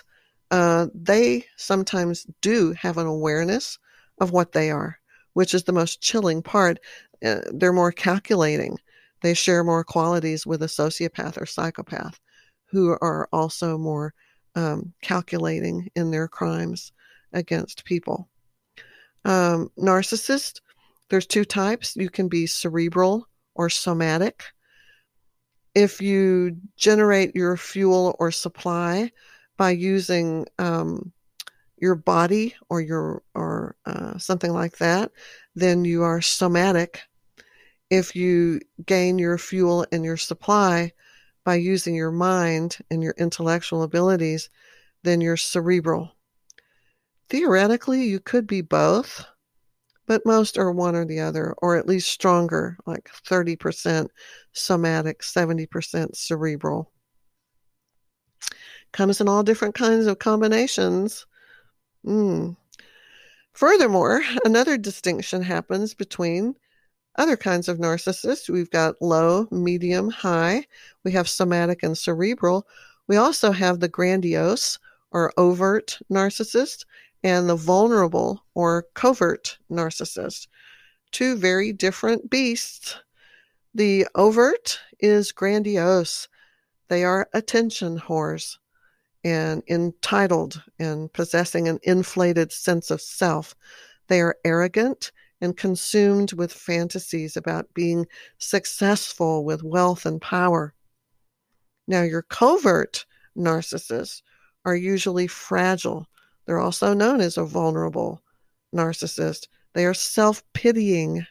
uh, 0.50 0.86
they 0.94 1.44
sometimes 1.56 2.26
do 2.40 2.72
have 2.72 2.98
an 2.98 3.06
awareness 3.06 3.78
of 4.20 4.30
what 4.30 4.52
they 4.52 4.70
are, 4.70 4.98
which 5.32 5.54
is 5.54 5.64
the 5.64 5.72
most 5.72 6.00
chilling 6.00 6.42
part. 6.42 6.78
Uh, 7.24 7.40
they're 7.52 7.72
more 7.72 7.92
calculating. 7.92 8.78
They 9.22 9.34
share 9.34 9.64
more 9.64 9.84
qualities 9.84 10.46
with 10.46 10.62
a 10.62 10.66
sociopath 10.66 11.40
or 11.40 11.46
psychopath 11.46 12.20
who 12.66 12.90
are 12.90 13.28
also 13.32 13.78
more 13.78 14.14
um, 14.54 14.92
calculating 15.02 15.88
in 15.94 16.10
their 16.10 16.28
crimes 16.28 16.92
against 17.32 17.84
people. 17.84 18.28
Um, 19.24 19.70
narcissist, 19.78 20.60
there's 21.10 21.26
two 21.26 21.44
types. 21.44 21.96
You 21.96 22.10
can 22.10 22.28
be 22.28 22.46
cerebral 22.46 23.26
or 23.54 23.70
somatic. 23.70 24.44
If 25.74 26.00
you 26.00 26.56
generate 26.76 27.34
your 27.34 27.56
fuel 27.56 28.16
or 28.18 28.30
supply 28.30 29.12
by 29.56 29.70
using 29.70 30.46
um, 30.58 31.12
your 31.76 31.94
body 31.94 32.54
or 32.68 32.80
your 32.80 33.22
or 33.34 33.76
uh, 33.86 34.18
something 34.18 34.52
like 34.52 34.78
that, 34.78 35.12
then 35.54 35.84
you 35.84 36.02
are 36.02 36.20
somatic 36.20 37.00
if 37.90 38.14
you 38.14 38.60
gain 38.84 39.18
your 39.18 39.38
fuel 39.38 39.86
and 39.92 40.04
your 40.04 40.16
supply 40.16 40.92
by 41.44 41.54
using 41.54 41.94
your 41.94 42.10
mind 42.10 42.78
and 42.90 43.02
your 43.02 43.14
intellectual 43.16 43.82
abilities, 43.82 44.50
then 45.02 45.20
you're 45.20 45.36
cerebral. 45.36 46.12
theoretically, 47.30 48.04
you 48.04 48.20
could 48.20 48.46
be 48.46 48.62
both, 48.62 49.24
but 50.06 50.24
most 50.24 50.56
are 50.56 50.72
one 50.72 50.96
or 50.96 51.04
the 51.04 51.20
other, 51.20 51.54
or 51.58 51.76
at 51.76 51.86
least 51.86 52.10
stronger, 52.10 52.78
like 52.86 53.10
30% 53.26 54.08
somatic, 54.52 55.20
70% 55.20 56.16
cerebral. 56.16 56.90
Comes 58.92 59.20
in 59.20 59.28
all 59.28 59.42
different 59.42 59.74
kinds 59.74 60.06
of 60.06 60.18
combinations. 60.18 61.26
Mm. 62.06 62.56
Furthermore, 63.52 64.22
another 64.44 64.78
distinction 64.78 65.42
happens 65.42 65.92
between 65.92 66.54
other 67.16 67.36
kinds 67.36 67.68
of 67.68 67.78
narcissists. 67.78 68.48
We've 68.48 68.70
got 68.70 69.00
low, 69.00 69.48
medium, 69.50 70.10
high. 70.10 70.66
We 71.04 71.12
have 71.12 71.28
somatic 71.28 71.82
and 71.82 71.96
cerebral. 71.96 72.66
We 73.06 73.16
also 73.16 73.52
have 73.52 73.80
the 73.80 73.88
grandiose 73.88 74.78
or 75.10 75.32
overt 75.36 75.98
narcissist 76.10 76.84
and 77.24 77.48
the 77.48 77.56
vulnerable 77.56 78.44
or 78.54 78.86
covert 78.94 79.58
narcissist. 79.70 80.46
Two 81.10 81.36
very 81.36 81.72
different 81.72 82.30
beasts. 82.30 82.96
The 83.74 84.06
overt 84.14 84.80
is 85.00 85.32
grandiose. 85.32 86.28
They 86.88 87.04
are 87.04 87.28
attention 87.32 87.98
whores 87.98 88.56
and 89.24 89.62
entitled 89.68 90.62
and 90.78 91.12
possessing 91.12 91.68
an 91.68 91.78
inflated 91.82 92.52
sense 92.52 92.90
of 92.90 93.00
self. 93.00 93.54
They 94.08 94.20
are 94.20 94.36
arrogant 94.44 95.12
and 95.40 95.56
consumed 95.56 96.32
with 96.32 96.52
fantasies 96.52 97.36
about 97.36 97.72
being 97.74 98.06
successful 98.38 99.44
with 99.44 99.62
wealth 99.62 100.04
and 100.04 100.20
power. 100.20 100.74
Now, 101.86 102.02
your 102.02 102.22
covert 102.22 103.06
narcissists 103.36 104.22
are 104.64 104.76
usually 104.76 105.26
fragile. 105.26 106.06
They're 106.44 106.58
also 106.58 106.92
known 106.92 107.20
as 107.20 107.36
a 107.36 107.44
vulnerable 107.44 108.22
narcissist. 108.74 109.48
They 109.74 109.86
are 109.86 109.94
self 109.94 110.42
pitying. 110.52 111.26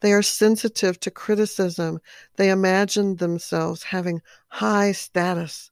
They 0.00 0.12
are 0.12 0.22
sensitive 0.22 0.98
to 1.00 1.10
criticism. 1.10 2.00
They 2.36 2.50
imagine 2.50 3.16
themselves 3.16 3.82
having 3.82 4.22
high 4.48 4.92
status. 4.92 5.70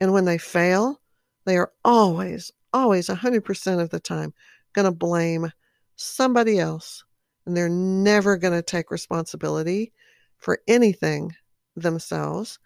And 0.00 0.12
when 0.12 0.26
they 0.26 0.38
fail, 0.38 1.00
they 1.46 1.56
are 1.56 1.72
always, 1.84 2.52
always 2.72 3.08
100% 3.08 3.80
of 3.80 3.90
the 3.90 4.00
time 4.00 4.34
going 4.74 4.84
to 4.84 4.92
blame 4.92 5.50
somebody 5.96 6.58
else. 6.58 7.04
And 7.46 7.56
they're 7.56 7.68
never 7.68 8.36
going 8.36 8.54
to 8.54 8.62
take 8.62 8.90
responsibility 8.90 9.92
for 10.38 10.60
anything 10.66 11.34
themselves. 11.76 12.58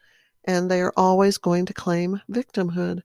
And 0.44 0.70
they 0.70 0.80
are 0.80 0.92
always 0.96 1.38
going 1.38 1.66
to 1.66 1.74
claim 1.74 2.20
victimhood. 2.30 3.02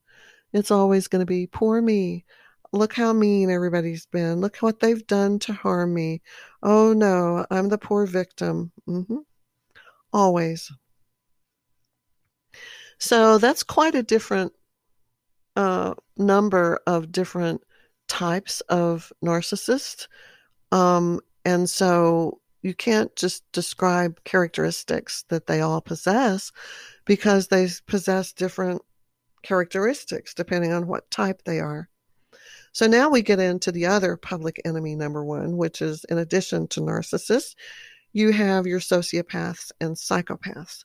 It's 0.53 0.71
always 0.71 1.07
going 1.07 1.19
to 1.19 1.25
be, 1.25 1.47
poor 1.47 1.81
me. 1.81 2.25
Look 2.71 2.93
how 2.93 3.13
mean 3.13 3.49
everybody's 3.49 4.05
been. 4.05 4.41
Look 4.41 4.57
what 4.57 4.79
they've 4.79 5.05
done 5.05 5.39
to 5.39 5.53
harm 5.53 5.93
me. 5.93 6.21
Oh 6.63 6.93
no, 6.93 7.45
I'm 7.49 7.69
the 7.69 7.77
poor 7.77 8.05
victim. 8.05 8.71
Mm-hmm. 8.87 9.17
Always. 10.11 10.71
So 12.97 13.37
that's 13.37 13.63
quite 13.63 13.95
a 13.95 14.03
different 14.03 14.53
uh, 15.55 15.93
number 16.17 16.79
of 16.87 17.11
different 17.11 17.61
types 18.07 18.61
of 18.61 19.11
narcissists. 19.23 20.07
Um, 20.71 21.19
and 21.43 21.69
so 21.69 22.39
you 22.61 22.73
can't 22.73 23.15
just 23.15 23.43
describe 23.51 24.23
characteristics 24.23 25.23
that 25.29 25.47
they 25.47 25.61
all 25.61 25.81
possess 25.81 26.51
because 27.05 27.47
they 27.47 27.69
possess 27.85 28.33
different 28.33 28.81
characteristics 29.43 30.33
depending 30.33 30.73
on 30.73 30.87
what 30.87 31.09
type 31.11 31.43
they 31.45 31.59
are. 31.59 31.87
So 32.71 32.87
now 32.87 33.09
we 33.09 33.21
get 33.21 33.39
into 33.39 33.71
the 33.71 33.85
other 33.85 34.17
public 34.17 34.59
enemy 34.65 34.95
number 34.95 35.23
one, 35.23 35.55
which 35.55 35.81
is 35.81 36.03
in 36.09 36.17
addition 36.17 36.67
to 36.69 36.81
narcissists, 36.81 37.55
you 38.11 38.31
have 38.31 38.65
your 38.65 38.79
sociopaths 38.79 39.71
and 39.79 39.95
psychopaths. 39.95 40.83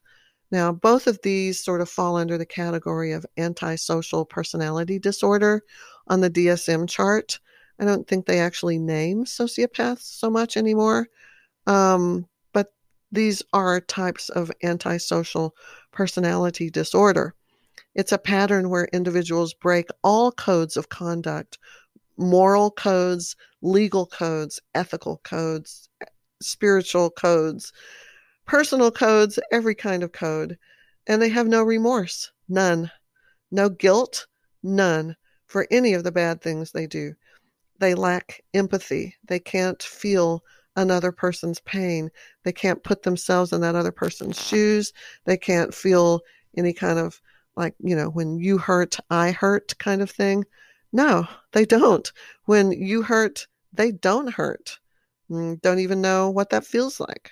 Now, 0.51 0.73
both 0.73 1.07
of 1.07 1.21
these 1.23 1.63
sort 1.63 1.81
of 1.81 1.89
fall 1.89 2.17
under 2.17 2.37
the 2.37 2.47
category 2.47 3.13
of 3.13 3.27
antisocial 3.37 4.25
personality 4.25 4.99
disorder 4.99 5.63
on 6.09 6.21
the 6.21 6.31
DSM 6.31 6.89
chart. 6.89 7.39
I 7.79 7.85
don't 7.85 8.07
think 8.07 8.27
they 8.27 8.41
actually 8.41 8.79
name 8.79 9.25
sociopaths 9.25 10.03
so 10.03 10.29
much 10.29 10.57
anymore. 10.57 11.09
Um, 11.67 12.27
but 12.53 12.73
these 13.13 13.43
are 13.53 13.81
types 13.81 14.29
of 14.29 14.51
antisocial 14.63 15.55
personality 15.93 16.69
disorder. 16.69 17.35
It's 17.95 18.13
a 18.13 18.19
pattern 18.19 18.71
where 18.71 18.89
individuals 18.93 19.55
break 19.55 19.89
all 20.03 20.33
codes 20.33 20.77
of 20.77 20.89
conduct 20.89 21.59
moral 22.17 22.71
codes, 22.71 23.35
legal 23.63 24.05
codes, 24.07 24.61
ethical 24.75 25.21
codes, 25.25 25.89
spiritual 26.43 27.11
codes, 27.11 27.73
personal 28.51 28.91
codes, 28.91 29.39
every 29.53 29.77
kind 29.77 30.03
of 30.03 30.11
code. 30.11 30.59
And 31.07 31.23
they 31.23 31.29
have 31.29 31.47
no 31.47 31.63
remorse, 31.63 32.33
none. 32.49 32.91
No 33.53 33.69
guilt, 33.69 34.27
none, 34.65 35.17
for 35.47 35.69
any 35.71 35.95
of 35.95 36.03
the 36.03 36.11
bad 36.11 36.43
things 36.43 36.73
they 36.73 36.89
do. 36.89 37.15
They 37.79 37.95
lack 37.95 38.43
empathy. 38.53 39.15
They 39.25 39.39
can't 39.39 39.81
feel 39.81 40.43
another 40.75 41.13
person's 41.13 41.61
pain. 41.61 42.11
They 42.43 42.51
can't 42.51 42.83
put 42.83 43.05
themselves 43.05 43.53
in 43.53 43.61
that 43.61 43.77
other 43.77 43.93
person's 43.93 44.45
shoes. 44.45 44.93
They 45.27 45.37
can't 45.37 45.73
feel 45.73 46.21
any 46.57 46.73
kind 46.73 46.99
of 46.99 47.21
like, 47.55 47.77
you 47.79 47.95
know, 47.95 48.09
when 48.09 48.41
you 48.41 48.59
hurt, 48.59 48.97
I 49.11 49.31
hurt 49.31 49.79
kind 49.79 50.03
of 50.03 50.11
thing. 50.11 50.45
No, 50.93 51.25
they 51.53 51.65
don't. 51.65 52.11
When 52.47 52.73
you 52.73 53.03
hurt, 53.03 53.47
they 53.73 53.93
don't 53.93 54.33
hurt. 54.33 54.81
Mm, 55.31 55.61
don't 55.63 55.79
even 55.79 56.01
know 56.01 56.31
what 56.31 56.51
that 56.51 56.67
feels 56.67 56.99
like. 56.99 57.31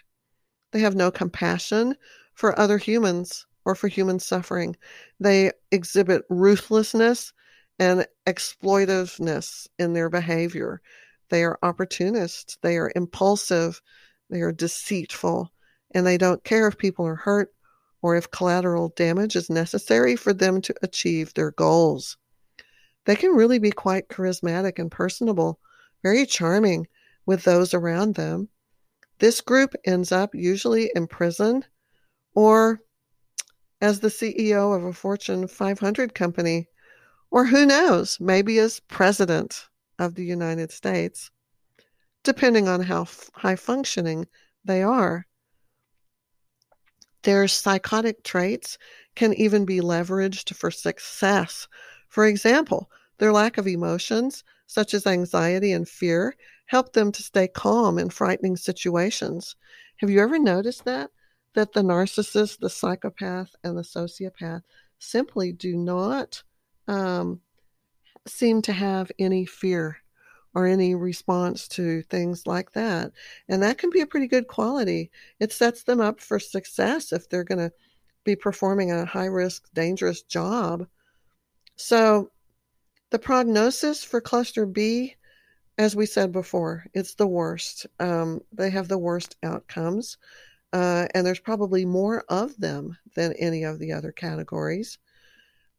They 0.72 0.81
have 0.81 0.94
no 0.94 1.11
compassion 1.11 1.96
for 2.35 2.59
other 2.59 2.78
humans 2.78 3.46
or 3.64 3.74
for 3.74 3.88
human 3.88 4.18
suffering. 4.18 4.76
They 5.20 5.52
exhibit 5.70 6.24
ruthlessness 6.28 7.33
and 7.78 8.07
exploitiveness 8.26 9.66
in 9.78 9.92
their 9.92 10.11
behavior. 10.11 10.81
They 11.31 11.44
are 11.44 11.59
opportunists. 11.62 12.59
They 12.62 12.76
are 12.76 12.92
impulsive. 12.96 13.81
They 14.31 14.40
are 14.40 14.52
deceitful. 14.52 15.52
And 15.92 16.07
they 16.07 16.18
don't 16.18 16.44
care 16.44 16.68
if 16.68 16.78
people 16.78 17.07
are 17.07 17.14
hurt 17.14 17.52
or 18.02 18.16
if 18.16 18.31
collateral 18.31 18.90
damage 18.96 19.37
is 19.37 19.50
necessary 19.50 20.16
for 20.16 20.33
them 20.33 20.61
to 20.62 20.74
achieve 20.83 21.35
their 21.35 21.50
goals. 21.50 22.16
They 23.04 23.16
can 23.16 23.31
really 23.31 23.59
be 23.59 23.70
quite 23.70 24.09
charismatic 24.09 24.78
and 24.78 24.90
personable, 24.90 25.59
very 26.02 26.26
charming 26.26 26.87
with 27.26 27.44
those 27.44 27.74
around 27.74 28.14
them. 28.14 28.48
This 29.18 29.40
group 29.40 29.74
ends 29.85 30.12
up 30.12 30.35
usually 30.35 30.90
in 30.94 31.07
prison 31.07 31.64
or 32.35 32.81
as 33.81 34.00
the 34.00 34.09
CEO 34.09 34.76
of 34.76 34.85
a 34.85 34.92
Fortune 34.92 35.46
500 35.46 36.14
company, 36.14 36.68
or 37.31 37.46
who 37.46 37.66
knows, 37.66 38.18
maybe 38.20 38.59
as 38.59 38.81
president 38.81 39.68
of 39.98 40.14
the 40.14 40.24
United 40.24 40.72
States, 40.72 41.31
depending 42.22 42.68
on 42.68 42.83
how 42.83 43.02
f- 43.02 43.31
high 43.35 43.57
functioning 43.57 44.26
they 44.64 44.83
are. 44.83 45.26
Their 47.22 47.48
psychotic 47.48 48.22
traits 48.24 48.78
can 49.14 49.35
even 49.35 49.64
be 49.64 49.81
leveraged 49.81 50.54
for 50.54 50.70
success. 50.70 51.68
For 52.09 52.26
example, 52.26 52.90
their 53.18 53.33
lack 53.33 53.59
of 53.59 53.66
emotions, 53.66 54.44
such 54.66 54.94
as 54.94 55.07
anxiety 55.07 55.72
and 55.72 55.88
fear, 55.88 56.35
help 56.68 56.92
them 56.92 57.11
to 57.11 57.22
stay 57.22 57.48
calm 57.48 57.98
in 57.98 58.11
frightening 58.11 58.57
situations. 58.57 59.57
Have 59.96 60.11
you 60.11 60.20
ever 60.20 60.38
noticed 60.38 60.85
that? 60.85 61.11
That 61.54 61.72
the 61.72 61.81
narcissist, 61.81 62.59
the 62.59 62.70
psychopath, 62.70 63.57
and 63.64 63.76
the 63.76 63.83
sociopath 63.83 64.62
simply 64.98 65.52
do 65.52 65.76
not 65.76 66.42
um, 66.87 67.40
seem 68.26 68.61
to 68.62 68.72
have 68.72 69.11
any 69.18 69.46
fear 69.46 69.96
or 70.54 70.66
any 70.66 70.94
response 70.94 71.68
to 71.68 72.02
things 72.02 72.46
like 72.46 72.72
that. 72.72 73.12
And 73.48 73.62
that 73.62 73.78
can 73.78 73.88
be 73.88 74.02
a 74.02 74.07
pretty 74.07 74.26
good 74.26 74.46
quality. 74.46 75.11
It 75.40 75.52
sets 75.52 75.85
them 75.85 76.00
up 76.02 76.20
for 76.20 76.38
success 76.38 77.12
if 77.12 77.28
they're 77.28 77.44
going 77.44 77.59
to 77.59 77.72
be 78.24 78.37
performing 78.37 78.92
a 78.92 79.07
high 79.07 79.26
risk, 79.26 79.64
dangerous 79.72 80.22
job. 80.22 80.87
So, 81.76 82.31
the 83.11 83.18
prognosis 83.18 84.04
for 84.04 84.20
cluster 84.20 84.66
B 84.66 85.14
as 85.79 85.95
we 85.95 86.07
said 86.07 86.33
before, 86.33 86.85
it's 86.93 87.14
the 87.14 87.27
worst. 87.27 87.87
Um, 88.01 88.41
they 88.53 88.69
have 88.71 88.88
the 88.88 88.99
worst 88.99 89.37
outcomes, 89.45 90.19
uh, 90.73 91.07
and 91.14 91.25
there's 91.25 91.38
probably 91.38 91.85
more 91.85 92.25
of 92.29 92.57
them 92.59 92.99
than 93.14 93.33
any 93.35 93.62
of 93.62 93.79
the 93.79 93.93
other 93.93 94.11
categories. 94.11 94.99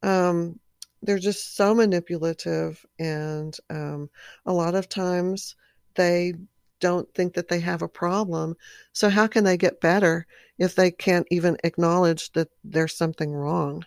Um, 0.02 0.60
they're 1.02 1.20
just 1.20 1.56
so 1.56 1.76
manipulative, 1.76 2.86
and 2.98 3.56
um, 3.70 4.10
a 4.46 4.54
lot 4.54 4.74
of 4.74 4.88
times 4.88 5.56
they 5.96 6.34
don't 6.80 7.14
think 7.14 7.34
that 7.34 7.50
they 7.50 7.60
have 7.60 7.82
a 7.82 7.90
problem. 7.90 8.56
So, 8.94 9.10
how 9.10 9.28
can 9.28 9.44
they 9.44 9.58
get 9.58 9.82
better 9.82 10.26
if 10.58 10.76
they 10.76 10.92
can't 10.92 11.28
even 11.30 11.58
acknowledge 11.66 12.32
that 12.34 12.50
there's 12.64 12.96
something 12.96 13.32
wrong? 13.34 13.86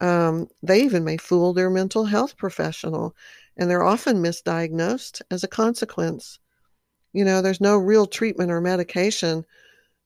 Um, 0.00 0.48
they 0.64 0.82
even 0.82 1.04
may 1.04 1.16
fool 1.16 1.52
their 1.52 1.70
mental 1.70 2.04
health 2.04 2.36
professional 2.36 3.14
and 3.56 3.70
they're 3.70 3.82
often 3.82 4.22
misdiagnosed 4.22 5.22
as 5.30 5.44
a 5.44 5.48
consequence. 5.48 6.38
You 7.12 7.24
know, 7.24 7.42
there's 7.42 7.60
no 7.60 7.76
real 7.76 8.06
treatment 8.06 8.50
or 8.50 8.60
medication 8.60 9.44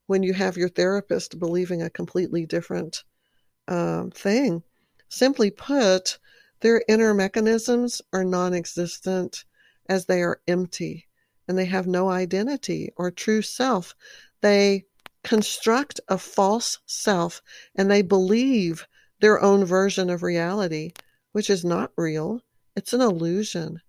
when 0.07 0.23
you 0.23 0.33
have 0.35 0.57
your 0.57 0.69
therapist 0.69 1.39
believing 1.39 1.83
a 1.83 1.91
completely 1.91 2.47
different 2.47 3.05
um, 3.69 4.11
thing. 4.11 4.63
Simply 5.09 5.51
put, 5.51 6.19
their 6.61 6.83
inner 6.89 7.15
mechanisms 7.15 8.03
are 8.13 8.25
non 8.25 8.55
existent 8.55 9.45
as 9.89 10.07
they 10.07 10.23
are 10.23 10.41
empty 10.49 11.07
and 11.49 11.57
they 11.57 11.65
have 11.67 11.87
no 11.87 12.09
identity 12.09 12.91
or 12.97 13.11
true 13.11 13.43
self. 13.43 13.95
They 14.41 14.85
construct 15.23 16.01
a 16.09 16.19
false 16.19 16.79
self 16.87 17.43
and 17.75 17.91
they 17.91 18.03
believe 18.03 18.87
their 19.21 19.41
own 19.41 19.65
version 19.65 20.11
of 20.11 20.23
reality, 20.23 20.93
which 21.33 21.51
is 21.51 21.65
not 21.65 21.93
real. 21.97 22.41
It's 22.77 22.93
an 22.93 23.01
illusion. 23.01 23.81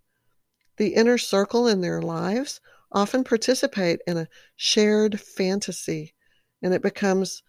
The 0.78 0.96
inner 0.96 1.18
circle 1.18 1.68
in 1.68 1.82
their 1.82 2.02
lives 2.02 2.62
often 2.92 3.24
participate 3.24 4.00
in 4.08 4.18
a 4.18 4.30
shared 4.56 5.20
fantasy, 5.20 6.16
and 6.62 6.74
it 6.74 6.82
becomes 6.82 7.44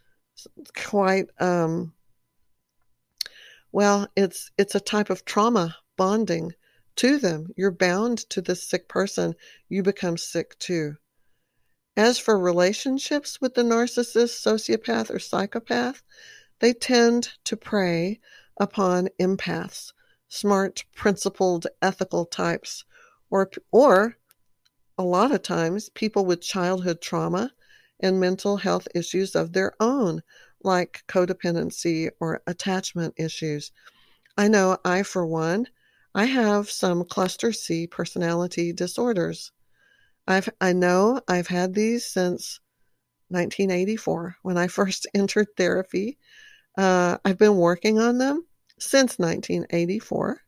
quite 0.76 1.28
um, 1.40 1.94
well. 3.70 4.08
It's 4.16 4.50
it's 4.58 4.74
a 4.74 4.80
type 4.80 5.10
of 5.10 5.24
trauma 5.24 5.76
bonding 5.96 6.54
to 6.96 7.18
them. 7.18 7.48
You're 7.56 7.70
bound 7.70 8.18
to 8.30 8.40
this 8.40 8.62
sick 8.62 8.88
person. 8.88 9.34
You 9.68 9.82
become 9.82 10.16
sick 10.16 10.58
too. 10.58 10.96
As 11.96 12.18
for 12.18 12.38
relationships 12.38 13.40
with 13.40 13.54
the 13.54 13.62
narcissist, 13.62 14.42
sociopath, 14.44 15.10
or 15.10 15.18
psychopath, 15.18 16.02
they 16.60 16.72
tend 16.72 17.30
to 17.44 17.56
prey 17.56 18.20
upon 18.56 19.08
empaths, 19.20 19.92
smart, 20.28 20.84
principled, 20.94 21.66
ethical 21.82 22.24
types, 22.24 22.84
or, 23.30 23.50
or 23.70 24.16
a 24.96 25.02
lot 25.02 25.32
of 25.32 25.42
times 25.42 25.88
people 25.90 26.24
with 26.24 26.40
childhood 26.40 27.00
trauma 27.00 27.52
and 28.00 28.20
mental 28.20 28.56
health 28.56 28.88
issues 28.94 29.34
of 29.34 29.52
their 29.52 29.72
own, 29.80 30.22
like 30.62 31.04
codependency 31.08 32.10
or 32.20 32.42
attachment 32.46 33.14
issues. 33.16 33.72
I 34.36 34.48
know 34.48 34.78
I, 34.84 35.02
for 35.02 35.26
one, 35.26 35.66
I 36.14 36.24
have 36.24 36.70
some 36.70 37.04
cluster 37.04 37.52
C 37.52 37.86
personality 37.86 38.72
disorders. 38.72 39.52
I've 40.26 40.48
I 40.60 40.72
know 40.72 41.20
I've 41.28 41.48
had 41.48 41.74
these 41.74 42.04
since 42.04 42.60
1984 43.30 44.36
when 44.42 44.58
I 44.58 44.66
first 44.78 45.06
entered 45.14 45.48
therapy 45.56 46.18
uh, 46.76 47.18
I've 47.24 47.38
been 47.38 47.56
working 47.56 47.98
on 47.98 48.18
them 48.18 48.46
since 48.78 49.18
1984, 49.18 50.40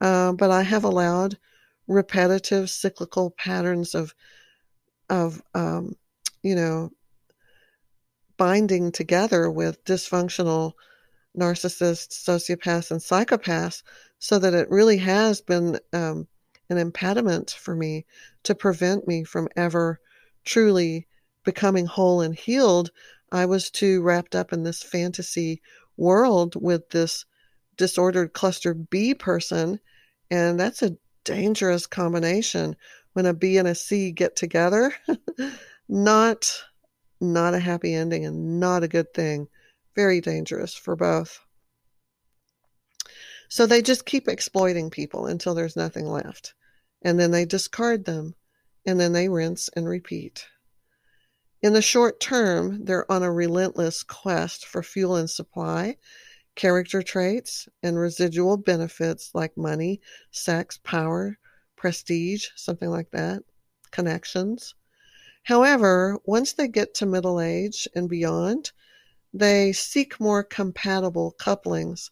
uh, 0.00 0.32
but 0.32 0.50
I 0.50 0.62
have 0.62 0.84
allowed 0.84 1.38
repetitive 1.86 2.70
cyclical 2.70 3.30
patterns 3.30 3.94
of 3.94 4.14
of 5.08 5.42
um, 5.54 5.96
you 6.42 6.54
know 6.54 6.90
binding 8.36 8.90
together 8.92 9.50
with 9.50 9.84
dysfunctional 9.84 10.72
narcissists, 11.36 12.24
sociopaths, 12.24 12.90
and 12.90 13.00
psychopaths, 13.00 13.82
so 14.18 14.38
that 14.38 14.54
it 14.54 14.70
really 14.70 14.96
has 14.96 15.40
been 15.40 15.78
um, 15.92 16.26
an 16.70 16.78
impediment 16.78 17.50
for 17.50 17.74
me 17.74 18.06
to 18.44 18.54
prevent 18.54 19.06
me 19.06 19.24
from 19.24 19.48
ever 19.56 20.00
truly 20.44 21.06
becoming 21.44 21.86
whole 21.86 22.20
and 22.20 22.34
healed. 22.34 22.90
I 23.32 23.46
was 23.46 23.70
too 23.70 24.02
wrapped 24.02 24.34
up 24.34 24.52
in 24.52 24.62
this 24.62 24.82
fantasy 24.82 25.60
world 25.96 26.54
with 26.56 26.88
this 26.90 27.24
disordered 27.80 28.34
cluster 28.34 28.74
B 28.74 29.14
person. 29.14 29.80
And 30.30 30.60
that's 30.60 30.82
a 30.82 30.98
dangerous 31.24 31.86
combination 31.86 32.76
when 33.14 33.24
a 33.24 33.32
B 33.32 33.56
and 33.56 33.66
a 33.66 33.74
C 33.74 34.12
get 34.12 34.36
together. 34.36 34.94
not 35.88 36.52
not 37.22 37.54
a 37.54 37.58
happy 37.58 37.94
ending 37.94 38.26
and 38.26 38.60
not 38.60 38.82
a 38.82 38.88
good 38.88 39.14
thing. 39.14 39.48
Very 39.96 40.20
dangerous 40.20 40.74
for 40.74 40.94
both. 40.94 41.40
So 43.48 43.66
they 43.66 43.82
just 43.82 44.04
keep 44.04 44.28
exploiting 44.28 44.90
people 44.90 45.26
until 45.26 45.54
there's 45.54 45.76
nothing 45.76 46.06
left. 46.06 46.54
And 47.02 47.18
then 47.18 47.30
they 47.30 47.46
discard 47.46 48.04
them. 48.04 48.34
And 48.86 49.00
then 49.00 49.12
they 49.12 49.28
rinse 49.28 49.70
and 49.74 49.88
repeat. 49.88 50.46
In 51.62 51.72
the 51.72 51.82
short 51.82 52.20
term, 52.20 52.84
they're 52.84 53.10
on 53.10 53.22
a 53.22 53.32
relentless 53.32 54.02
quest 54.02 54.66
for 54.66 54.82
fuel 54.82 55.16
and 55.16 55.28
supply, 55.28 55.96
character 56.60 57.02
traits, 57.02 57.70
and 57.82 57.98
residual 57.98 58.58
benefits 58.58 59.30
like 59.34 59.56
money, 59.56 59.98
sex, 60.30 60.78
power, 60.84 61.38
prestige, 61.74 62.48
something 62.54 62.90
like 62.90 63.10
that, 63.12 63.42
connections. 63.92 64.74
However, 65.44 66.18
once 66.26 66.52
they 66.52 66.68
get 66.68 66.92
to 66.96 67.06
middle 67.06 67.40
age 67.40 67.88
and 67.94 68.10
beyond, 68.10 68.72
they 69.32 69.72
seek 69.72 70.20
more 70.20 70.44
compatible 70.44 71.30
couplings 71.30 72.10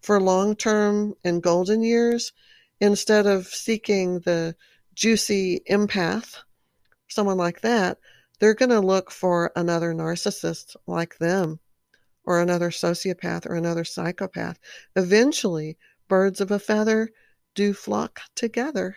for 0.00 0.18
long 0.18 0.56
term 0.56 1.12
and 1.22 1.42
golden 1.42 1.82
years 1.82 2.32
instead 2.80 3.26
of 3.26 3.46
seeking 3.46 4.20
the 4.20 4.56
juicy 4.94 5.60
empath, 5.68 6.38
someone 7.08 7.36
like 7.36 7.60
that 7.60 7.98
they're 8.38 8.54
going 8.54 8.70
to 8.70 8.80
look 8.80 9.10
for 9.10 9.52
another 9.54 9.92
narcissist 9.92 10.76
like 10.86 11.18
them 11.18 11.60
or 12.24 12.40
another 12.40 12.70
sociopath 12.70 13.46
or 13.46 13.54
another 13.54 13.84
psychopath. 13.84 14.58
Eventually, 14.96 15.76
birds 16.08 16.40
of 16.40 16.50
a 16.50 16.58
feather 16.58 17.10
do 17.54 17.72
flock 17.72 18.20
together. 18.34 18.96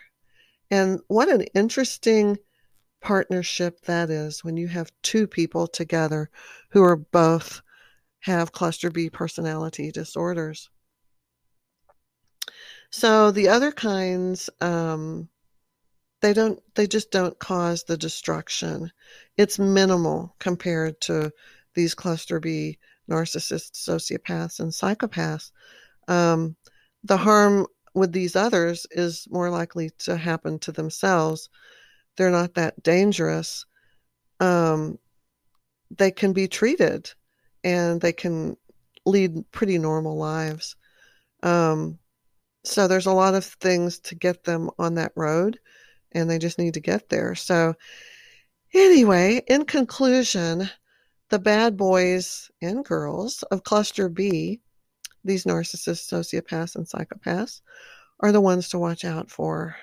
And 0.70 1.00
what 1.08 1.28
an 1.28 1.42
interesting 1.54 2.38
partnership 3.00 3.80
that 3.82 4.10
is 4.10 4.42
when 4.42 4.56
you 4.56 4.68
have 4.68 4.90
two 5.02 5.26
people 5.26 5.66
together 5.66 6.30
who 6.70 6.82
are 6.82 6.96
both 6.96 7.62
have 8.20 8.52
cluster 8.52 8.90
B 8.90 9.10
personality 9.10 9.92
disorders. 9.92 10.68
So 12.90 13.30
the 13.30 13.48
other 13.48 13.72
kinds, 13.72 14.50
um, 14.60 15.28
they 16.22 16.32
don't, 16.32 16.60
they 16.74 16.86
just 16.86 17.10
don't 17.10 17.38
cause 17.38 17.84
the 17.84 17.96
destruction 17.96 18.90
it's 19.36 19.58
minimal 19.58 20.34
compared 20.38 21.00
to 21.02 21.30
these 21.74 21.94
cluster 21.94 22.40
B 22.40 22.78
narcissists, 23.10 23.86
sociopaths, 23.88 24.60
and 24.60 24.70
psychopaths. 24.72 25.50
Um, 26.08 26.56
the 27.04 27.16
harm 27.16 27.66
with 27.94 28.12
these 28.12 28.36
others 28.36 28.86
is 28.90 29.26
more 29.30 29.50
likely 29.50 29.90
to 29.98 30.16
happen 30.16 30.58
to 30.60 30.72
themselves. 30.72 31.48
They're 32.16 32.30
not 32.30 32.54
that 32.54 32.82
dangerous. 32.82 33.64
Um, 34.40 34.98
they 35.96 36.10
can 36.10 36.32
be 36.32 36.48
treated 36.48 37.10
and 37.64 38.00
they 38.00 38.12
can 38.12 38.56
lead 39.04 39.50
pretty 39.52 39.78
normal 39.78 40.16
lives. 40.16 40.76
Um, 41.42 41.98
so 42.64 42.88
there's 42.88 43.06
a 43.06 43.12
lot 43.12 43.34
of 43.34 43.44
things 43.44 44.00
to 44.00 44.14
get 44.14 44.44
them 44.44 44.70
on 44.78 44.94
that 44.94 45.12
road, 45.14 45.60
and 46.12 46.28
they 46.28 46.38
just 46.38 46.58
need 46.58 46.74
to 46.74 46.80
get 46.80 47.08
there. 47.08 47.36
So 47.36 47.74
Anyway, 48.76 49.42
in 49.46 49.64
conclusion, 49.64 50.68
the 51.30 51.38
bad 51.38 51.76
boys 51.76 52.50
and 52.62 52.84
girls 52.84 53.42
of 53.44 53.64
cluster 53.64 54.08
B, 54.08 54.60
these 55.24 55.44
narcissists, 55.44 56.10
sociopaths, 56.10 56.76
and 56.76 56.86
psychopaths, 56.86 57.60
are 58.20 58.32
the 58.32 58.40
ones 58.40 58.68
to 58.70 58.78
watch 58.78 59.04
out 59.04 59.30
for. 59.30 59.76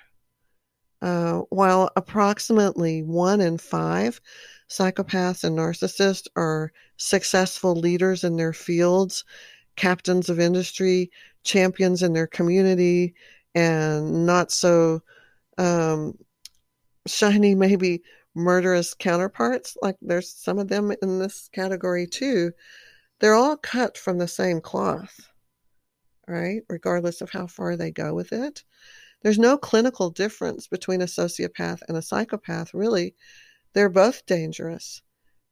Uh, 1.01 1.41
while 1.49 1.91
approximately 1.97 3.03
one 3.03 3.41
in 3.41 3.57
five 3.57 4.21
psychopaths 4.69 5.43
and 5.43 5.57
narcissists 5.57 6.27
are 6.37 6.71
successful 6.95 7.75
leaders 7.75 8.23
in 8.23 8.37
their 8.37 8.53
fields, 8.53 9.25
captains 9.75 10.29
of 10.29 10.39
industry, 10.39 11.11
champions 11.43 12.03
in 12.03 12.13
their 12.13 12.27
community, 12.27 13.13
and 13.53 14.25
not 14.25 14.49
so 14.49 15.01
um, 15.57 16.17
shiny, 17.05 17.53
maybe 17.53 18.01
murderous 18.35 18.93
counterparts, 18.93 19.77
like 19.81 19.95
there's 20.01 20.29
some 20.33 20.59
of 20.59 20.67
them 20.67 20.93
in 21.01 21.19
this 21.19 21.49
category 21.53 22.07
too, 22.07 22.51
they're 23.19 23.35
all 23.35 23.57
cut 23.57 23.97
from 23.97 24.17
the 24.17 24.27
same 24.27 24.59
cloth, 24.59 25.29
right? 26.27 26.61
Regardless 26.69 27.21
of 27.21 27.29
how 27.29 27.47
far 27.47 27.75
they 27.75 27.91
go 27.91 28.13
with 28.13 28.33
it. 28.33 28.63
There's 29.21 29.39
no 29.39 29.57
clinical 29.57 30.09
difference 30.09 30.67
between 30.67 31.01
a 31.01 31.05
sociopath 31.05 31.79
and 31.87 31.95
a 31.95 32.01
psychopath, 32.01 32.73
really. 32.73 33.15
They're 33.73 33.89
both 33.89 34.25
dangerous. 34.25 35.01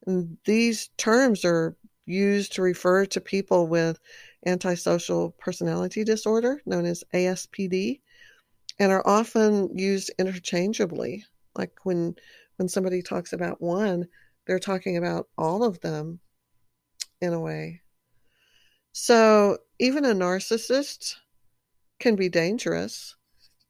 And 0.05 0.37
these 0.45 0.89
terms 0.97 1.45
are 1.45 1.77
used 2.05 2.53
to 2.53 2.61
refer 2.61 3.05
to 3.05 3.21
people 3.21 3.67
with 3.67 3.99
antisocial 4.45 5.31
personality 5.39 6.03
disorder, 6.03 6.61
known 6.65 6.85
as 6.85 7.03
ASPD, 7.13 8.01
and 8.79 8.91
are 8.91 9.07
often 9.07 9.77
used 9.77 10.11
interchangeably. 10.19 11.23
Like 11.55 11.71
when 11.83 12.15
when 12.61 12.69
somebody 12.69 13.01
talks 13.01 13.33
about 13.33 13.59
one, 13.59 14.05
they're 14.45 14.59
talking 14.59 14.95
about 14.95 15.27
all 15.35 15.63
of 15.63 15.79
them 15.79 16.19
in 17.19 17.33
a 17.33 17.39
way. 17.39 17.81
So 18.91 19.57
even 19.79 20.05
a 20.05 20.13
narcissist 20.13 21.15
can 21.97 22.15
be 22.15 22.29
dangerous 22.29 23.15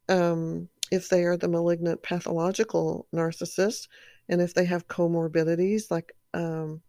um, 0.10 0.68
if 0.92 1.08
they 1.08 1.24
are 1.24 1.38
the 1.38 1.48
malignant 1.48 2.04
pathological 2.04 3.08
narcissist 3.16 3.88
and 4.28 4.42
if 4.42 4.54
they 4.54 4.66
have 4.66 4.90
comorbidities 4.90 5.90
like 5.90 6.12
um, 6.34 6.82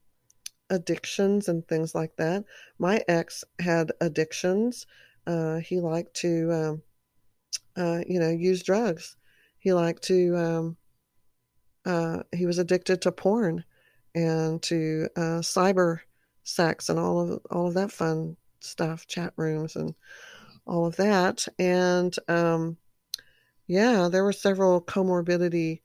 addictions 0.70 1.46
and 1.46 1.68
things 1.68 1.94
like 1.94 2.16
that. 2.16 2.42
My 2.80 3.00
ex 3.06 3.44
had 3.60 3.92
addictions. 4.00 4.86
Uh, 5.24 5.58
he 5.58 5.78
liked 5.78 6.14
to, 6.14 6.52
um, 6.52 6.82
uh, 7.76 8.00
you 8.08 8.18
know, 8.18 8.30
use 8.30 8.64
drugs. 8.64 9.14
He 9.60 9.72
liked 9.72 10.02
to, 10.08 10.36
um, 10.36 10.76
uh, 11.84 12.22
he 12.32 12.46
was 12.46 12.58
addicted 12.58 13.02
to 13.02 13.12
porn 13.12 13.64
and 14.14 14.62
to 14.62 15.08
uh, 15.16 15.40
cyber 15.40 16.00
sex 16.44 16.88
and 16.88 16.98
all 16.98 17.20
of 17.20 17.40
all 17.50 17.68
of 17.68 17.74
that 17.74 17.92
fun 17.92 18.36
stuff, 18.60 19.06
chat 19.06 19.32
rooms 19.36 19.76
and 19.76 19.94
all 20.66 20.86
of 20.86 20.96
that. 20.96 21.46
And 21.58 22.14
um, 22.28 22.76
yeah, 23.66 24.08
there 24.10 24.24
were 24.24 24.32
several 24.32 24.80
comorbidity 24.80 25.80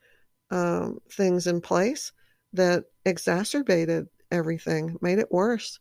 um, 0.51 0.99
things 1.11 1.47
in 1.47 1.61
place 1.61 2.11
that 2.53 2.85
exacerbated 3.05 4.07
everything, 4.31 4.97
made 5.01 5.19
it 5.19 5.31
worse. 5.31 5.79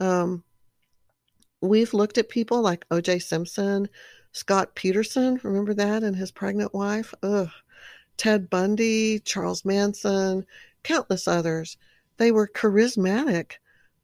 Um, 0.00 0.44
we've 1.60 1.94
looked 1.94 2.18
at 2.18 2.28
people 2.28 2.60
like 2.60 2.84
O.J. 2.90 3.20
Simpson, 3.20 3.88
Scott 4.32 4.74
Peterson, 4.74 5.40
remember 5.42 5.74
that, 5.74 6.02
and 6.02 6.14
his 6.14 6.30
pregnant 6.30 6.74
wife? 6.74 7.12
Ugh. 7.22 7.50
Ted 8.18 8.50
Bundy, 8.50 9.20
Charles 9.20 9.64
Manson, 9.64 10.44
countless 10.82 11.28
others. 11.28 11.76
They 12.16 12.32
were 12.32 12.48
charismatic, 12.48 13.52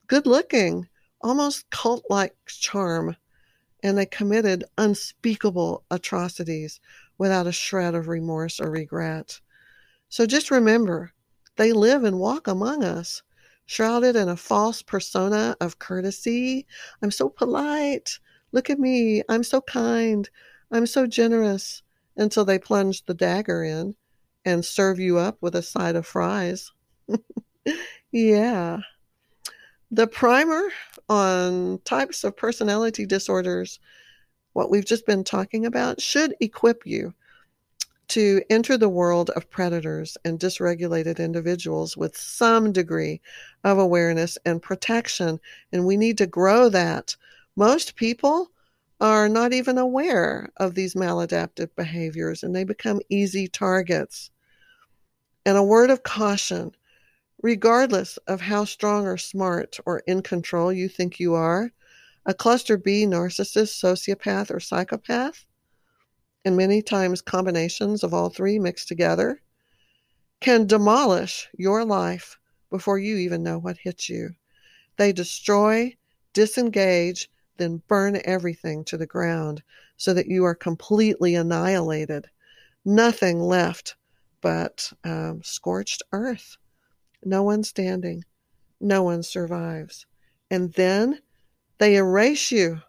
good 0.07 0.25
looking, 0.25 0.89
almost 1.21 1.69
cult 1.71 2.05
like 2.09 2.37
charm, 2.47 3.17
and 3.83 3.99
they 3.99 4.07
committed 4.07 4.63
unspeakable 4.79 5.83
atrocities 5.91 6.81
without 7.19 7.49
a 7.49 7.53
shred 7.53 7.97
of 7.97 8.07
remorse 8.07 8.61
or 8.61 8.71
regret. 8.71 9.41
So 10.09 10.27
just 10.27 10.53
remember, 10.53 11.13
they 11.57 11.73
live 11.73 12.05
and 12.05 12.21
walk 12.21 12.47
among 12.47 12.85
us, 12.85 13.21
shrouded 13.67 14.15
in 14.15 14.29
a 14.29 14.37
false 14.37 14.81
persona 14.81 15.57
of 15.61 15.81
courtesy. 15.81 16.69
I'm 17.03 17.11
so 17.11 17.29
polite. 17.29 18.21
Look 18.53 18.71
at 18.71 18.79
me. 18.79 19.25
I'm 19.29 19.43
so 19.43 19.61
kind. 19.61 20.31
I'm 20.71 20.87
so 20.87 21.09
generous. 21.09 21.83
Until 22.17 22.45
they 22.45 22.61
plunge 22.61 23.05
the 23.07 23.15
dagger 23.15 23.65
in 23.65 23.97
and 24.45 24.65
serve 24.65 24.99
you 24.99 25.19
up 25.19 25.39
with 25.41 25.55
a 25.55 25.63
side 25.63 25.97
of 25.97 26.07
fries. 26.07 26.73
yeah. 28.13 28.79
The 29.91 30.07
primer 30.07 30.71
on 31.09 31.79
types 31.85 32.25
of 32.25 32.37
personality 32.37 33.07
disorders, 33.07 33.79
what 34.53 34.71
we've 34.71 34.85
just 34.85 35.07
been 35.07 35.25
talking 35.25 35.67
about, 35.67 36.01
should 36.01 36.35
equip 36.41 36.87
you 36.87 37.15
to 38.09 38.43
enter 38.51 38.77
the 38.77 38.89
world 38.89 39.31
of 39.31 39.51
predators 39.51 40.17
and 40.25 40.39
dysregulated 40.39 41.19
individuals 41.19 41.97
with 41.97 42.17
some 42.17 42.73
degree 42.73 43.21
of 43.65 43.79
awareness 43.79 44.37
and 44.45 44.63
protection. 44.63 45.41
And 45.73 45.87
we 45.87 45.97
need 45.97 46.19
to 46.19 46.27
grow 46.27 46.69
that. 46.69 47.17
Most 47.57 47.97
people 47.97 48.51
are 49.01 49.29
not 49.29 49.53
even 49.53 49.79
aware 49.79 50.51
of 50.57 50.75
these 50.75 50.95
maladaptive 50.95 51.75
behaviors 51.77 52.43
and 52.43 52.55
they 52.55 52.65
become 52.65 53.01
easy 53.09 53.49
targets. 53.49 54.31
And 55.47 55.57
a 55.57 55.63
word 55.63 55.91
of 55.91 56.03
caution 56.03 56.73
regardless 57.43 58.17
of 58.27 58.41
how 58.41 58.65
strong 58.65 59.07
or 59.07 59.19
smart 59.19 59.79
or 59.85 59.99
in 60.07 60.23
control 60.23 60.73
you 60.73 60.89
think 60.89 61.21
you 61.21 61.35
are, 61.35 61.71
a 62.25 62.33
cluster 62.33 62.79
B 62.79 63.05
narcissist, 63.05 63.83
sociopath, 63.83 64.51
or 64.51 64.61
psychopath 64.61 65.45
and 66.45 66.57
many 66.57 66.83
times 66.83 67.23
combinations 67.23 68.03
of 68.03 68.13
all 68.13 68.29
three 68.29 68.59
mixed 68.59 68.89
together, 68.89 69.41
can 70.41 70.67
demolish 70.67 71.49
your 71.57 71.85
life 71.85 72.39
before 72.71 72.99
you 72.99 73.17
even 73.17 73.43
know 73.43 73.59
what 73.59 73.79
hits 73.79 74.09
you. 74.09 74.31
They 74.97 75.13
destroy, 75.13 75.97
disengage, 76.35 77.31
then 77.57 77.83
burn 77.89 78.21
everything 78.25 78.85
to 78.85 78.97
the 78.97 79.07
ground 79.07 79.63
so 79.97 80.13
that 80.13 80.27
you 80.27 80.45
are 80.45 80.55
completely 80.55 81.35
annihilated. 81.35 82.29
Nothing 82.85 83.41
left 83.41 83.97
but 84.45 84.93
um, 85.05 85.41
scorched 85.43 86.03
earth. 86.13 86.59
No 87.25 87.43
one 87.43 87.65
standing. 87.65 88.25
No 88.79 89.03
one 89.03 89.23
survives. 89.23 90.05
And 90.51 90.75
then 90.75 91.21
they 91.79 91.97
erase 91.97 92.53
you 92.53 92.83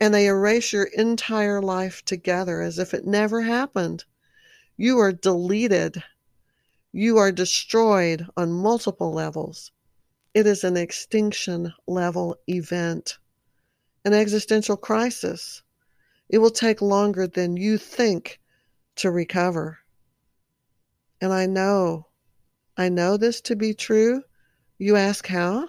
and 0.00 0.12
they 0.12 0.26
erase 0.26 0.72
your 0.72 0.88
entire 0.94 1.62
life 1.62 2.04
together 2.04 2.60
as 2.60 2.80
if 2.80 2.92
it 2.92 3.06
never 3.06 3.42
happened. 3.42 4.04
You 4.76 4.98
are 4.98 5.12
deleted. 5.12 6.02
You 6.90 7.18
are 7.18 7.30
destroyed 7.30 8.26
on 8.36 8.50
multiple 8.50 9.12
levels. 9.12 9.70
It 10.34 10.44
is 10.44 10.64
an 10.64 10.76
extinction 10.76 11.72
level 11.86 12.36
event, 12.48 13.18
an 14.04 14.12
existential 14.12 14.76
crisis. 14.76 15.62
It 16.28 16.38
will 16.38 16.50
take 16.50 16.82
longer 16.82 17.28
than 17.28 17.56
you 17.56 17.78
think 17.78 18.40
to 18.96 19.12
recover. 19.12 19.78
And 21.20 21.32
I 21.32 21.46
know, 21.46 22.06
I 22.76 22.88
know 22.88 23.16
this 23.16 23.40
to 23.42 23.56
be 23.56 23.74
true. 23.74 24.22
You 24.78 24.96
ask 24.96 25.26
how? 25.26 25.68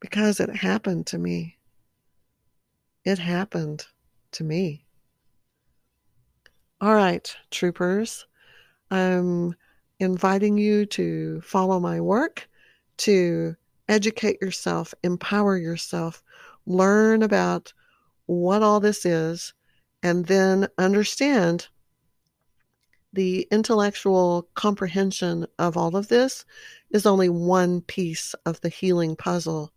Because 0.00 0.40
it 0.40 0.54
happened 0.54 1.06
to 1.08 1.18
me. 1.18 1.58
It 3.04 3.18
happened 3.18 3.86
to 4.32 4.44
me. 4.44 4.84
All 6.80 6.94
right, 6.94 7.34
troopers, 7.50 8.26
I'm 8.90 9.54
inviting 9.98 10.58
you 10.58 10.86
to 10.86 11.40
follow 11.40 11.80
my 11.80 12.00
work, 12.00 12.48
to 12.98 13.56
educate 13.88 14.42
yourself, 14.42 14.92
empower 15.02 15.56
yourself, 15.56 16.22
learn 16.66 17.22
about 17.22 17.72
what 18.26 18.62
all 18.62 18.80
this 18.80 19.06
is, 19.06 19.54
and 20.02 20.26
then 20.26 20.68
understand 20.76 21.68
the 23.12 23.46
intellectual 23.50 24.48
comprehension 24.54 25.46
of 25.58 25.76
all 25.76 25.96
of 25.96 26.08
this 26.08 26.44
is 26.90 27.06
only 27.06 27.28
one 27.28 27.80
piece 27.82 28.34
of 28.44 28.60
the 28.60 28.68
healing 28.68 29.16
puzzle. 29.16 29.72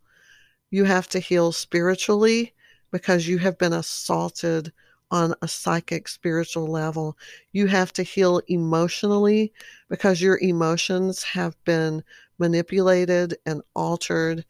You 0.70 0.84
have 0.84 1.08
to 1.08 1.18
heal 1.18 1.52
spiritually 1.52 2.54
because 2.90 3.26
you 3.26 3.38
have 3.38 3.58
been 3.58 3.72
assaulted 3.72 4.72
on 5.10 5.34
a 5.42 5.48
psychic 5.48 6.06
spiritual 6.06 6.66
level. 6.66 7.16
You 7.52 7.66
have 7.66 7.92
to 7.94 8.02
heal 8.02 8.40
emotionally 8.48 9.52
because 9.88 10.20
your 10.20 10.38
emotions 10.38 11.22
have 11.24 11.62
been 11.64 12.04
manipulated 12.38 13.36
and 13.44 13.62
altered 13.74 14.44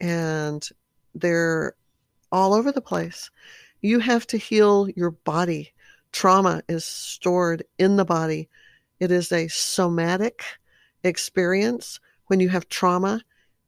and 0.00 0.68
they're 1.14 1.74
all 2.30 2.54
over 2.54 2.72
the 2.72 2.80
place. 2.80 3.30
You 3.80 3.98
have 4.00 4.26
to 4.28 4.38
heal 4.38 4.88
your 4.96 5.10
body. 5.10 5.73
Trauma 6.14 6.62
is 6.68 6.84
stored 6.84 7.64
in 7.76 7.96
the 7.96 8.04
body. 8.04 8.48
It 9.00 9.10
is 9.10 9.32
a 9.32 9.48
somatic 9.48 10.44
experience 11.02 11.98
when 12.28 12.38
you 12.38 12.48
have 12.50 12.68
trauma 12.68 13.20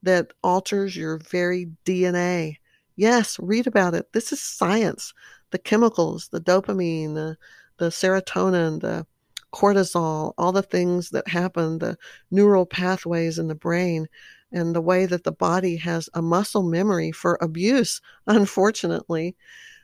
that 0.04 0.32
alters 0.44 0.96
your 0.96 1.18
very 1.18 1.68
DNA. 1.84 2.58
Yes, 2.94 3.36
read 3.40 3.66
about 3.66 3.94
it. 3.94 4.12
This 4.12 4.32
is 4.32 4.40
science. 4.40 5.12
The 5.50 5.58
chemicals, 5.58 6.28
the 6.28 6.40
dopamine, 6.40 7.14
the, 7.14 7.36
the 7.78 7.90
serotonin, 7.90 8.80
the 8.80 9.08
cortisol, 9.52 10.32
all 10.38 10.52
the 10.52 10.62
things 10.62 11.10
that 11.10 11.26
happen, 11.26 11.78
the 11.78 11.98
neural 12.30 12.64
pathways 12.64 13.40
in 13.40 13.48
the 13.48 13.56
brain, 13.56 14.06
and 14.52 14.72
the 14.72 14.80
way 14.80 15.04
that 15.04 15.24
the 15.24 15.32
body 15.32 15.74
has 15.78 16.08
a 16.14 16.22
muscle 16.22 16.62
memory 16.62 17.10
for 17.10 17.38
abuse, 17.40 18.00
unfortunately. 18.28 19.34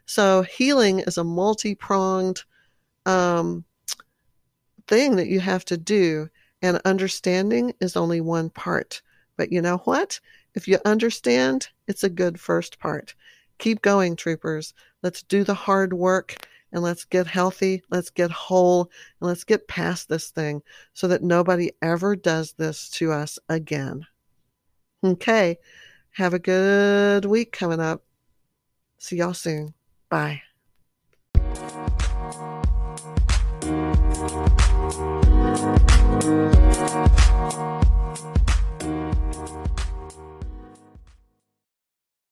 So, 0.07 0.43
healing 0.43 1.01
is 1.01 1.19
a 1.19 1.25
multi 1.25 1.75
pronged 1.75 2.45
um, 3.07 3.65
thing 4.87 5.17
that 5.17 5.29
you 5.29 5.41
have 5.41 5.65
to 5.67 5.77
do, 5.77 6.29
and 6.61 6.81
understanding 6.85 7.75
is 7.81 7.97
only 7.97 8.21
one 8.21 8.51
part. 8.51 9.03
But 9.37 9.53
you 9.53 9.63
know 9.63 9.79
what? 9.79 10.21
If 10.55 10.69
you 10.69 10.79
understand, 10.85 11.69
it's 11.89 12.05
a 12.05 12.11
good 12.11 12.39
first 12.39 12.79
part. 12.79 13.15
Keep 13.59 13.83
going, 13.83 14.17
troopers. 14.17 14.75
Let's 15.03 15.23
do 15.23 15.45
the 15.45 15.55
hard 15.55 15.93
work 15.93 16.47
and 16.73 16.83
let's 16.83 17.05
get 17.05 17.27
healthy, 17.27 17.83
let's 17.91 18.11
get 18.11 18.31
whole, 18.31 18.91
and 19.21 19.29
let's 19.29 19.45
get 19.45 19.69
past 19.69 20.09
this 20.09 20.31
thing 20.31 20.63
so 20.95 21.07
that 21.09 21.23
nobody 21.23 21.71
ever 21.83 22.17
does 22.17 22.55
this 22.55 22.89
to 22.91 23.13
us 23.13 23.39
again. 23.49 24.07
Okay. 25.05 25.59
Have 26.13 26.35
a 26.35 26.39
good 26.39 27.25
week 27.25 27.53
coming 27.53 27.81
up. 27.81 28.03
See 28.99 29.17
y'all 29.17 29.35
soon. 29.35 29.75
Bye. 30.09 30.43
Thank 36.23 37.57
you. 37.57 37.82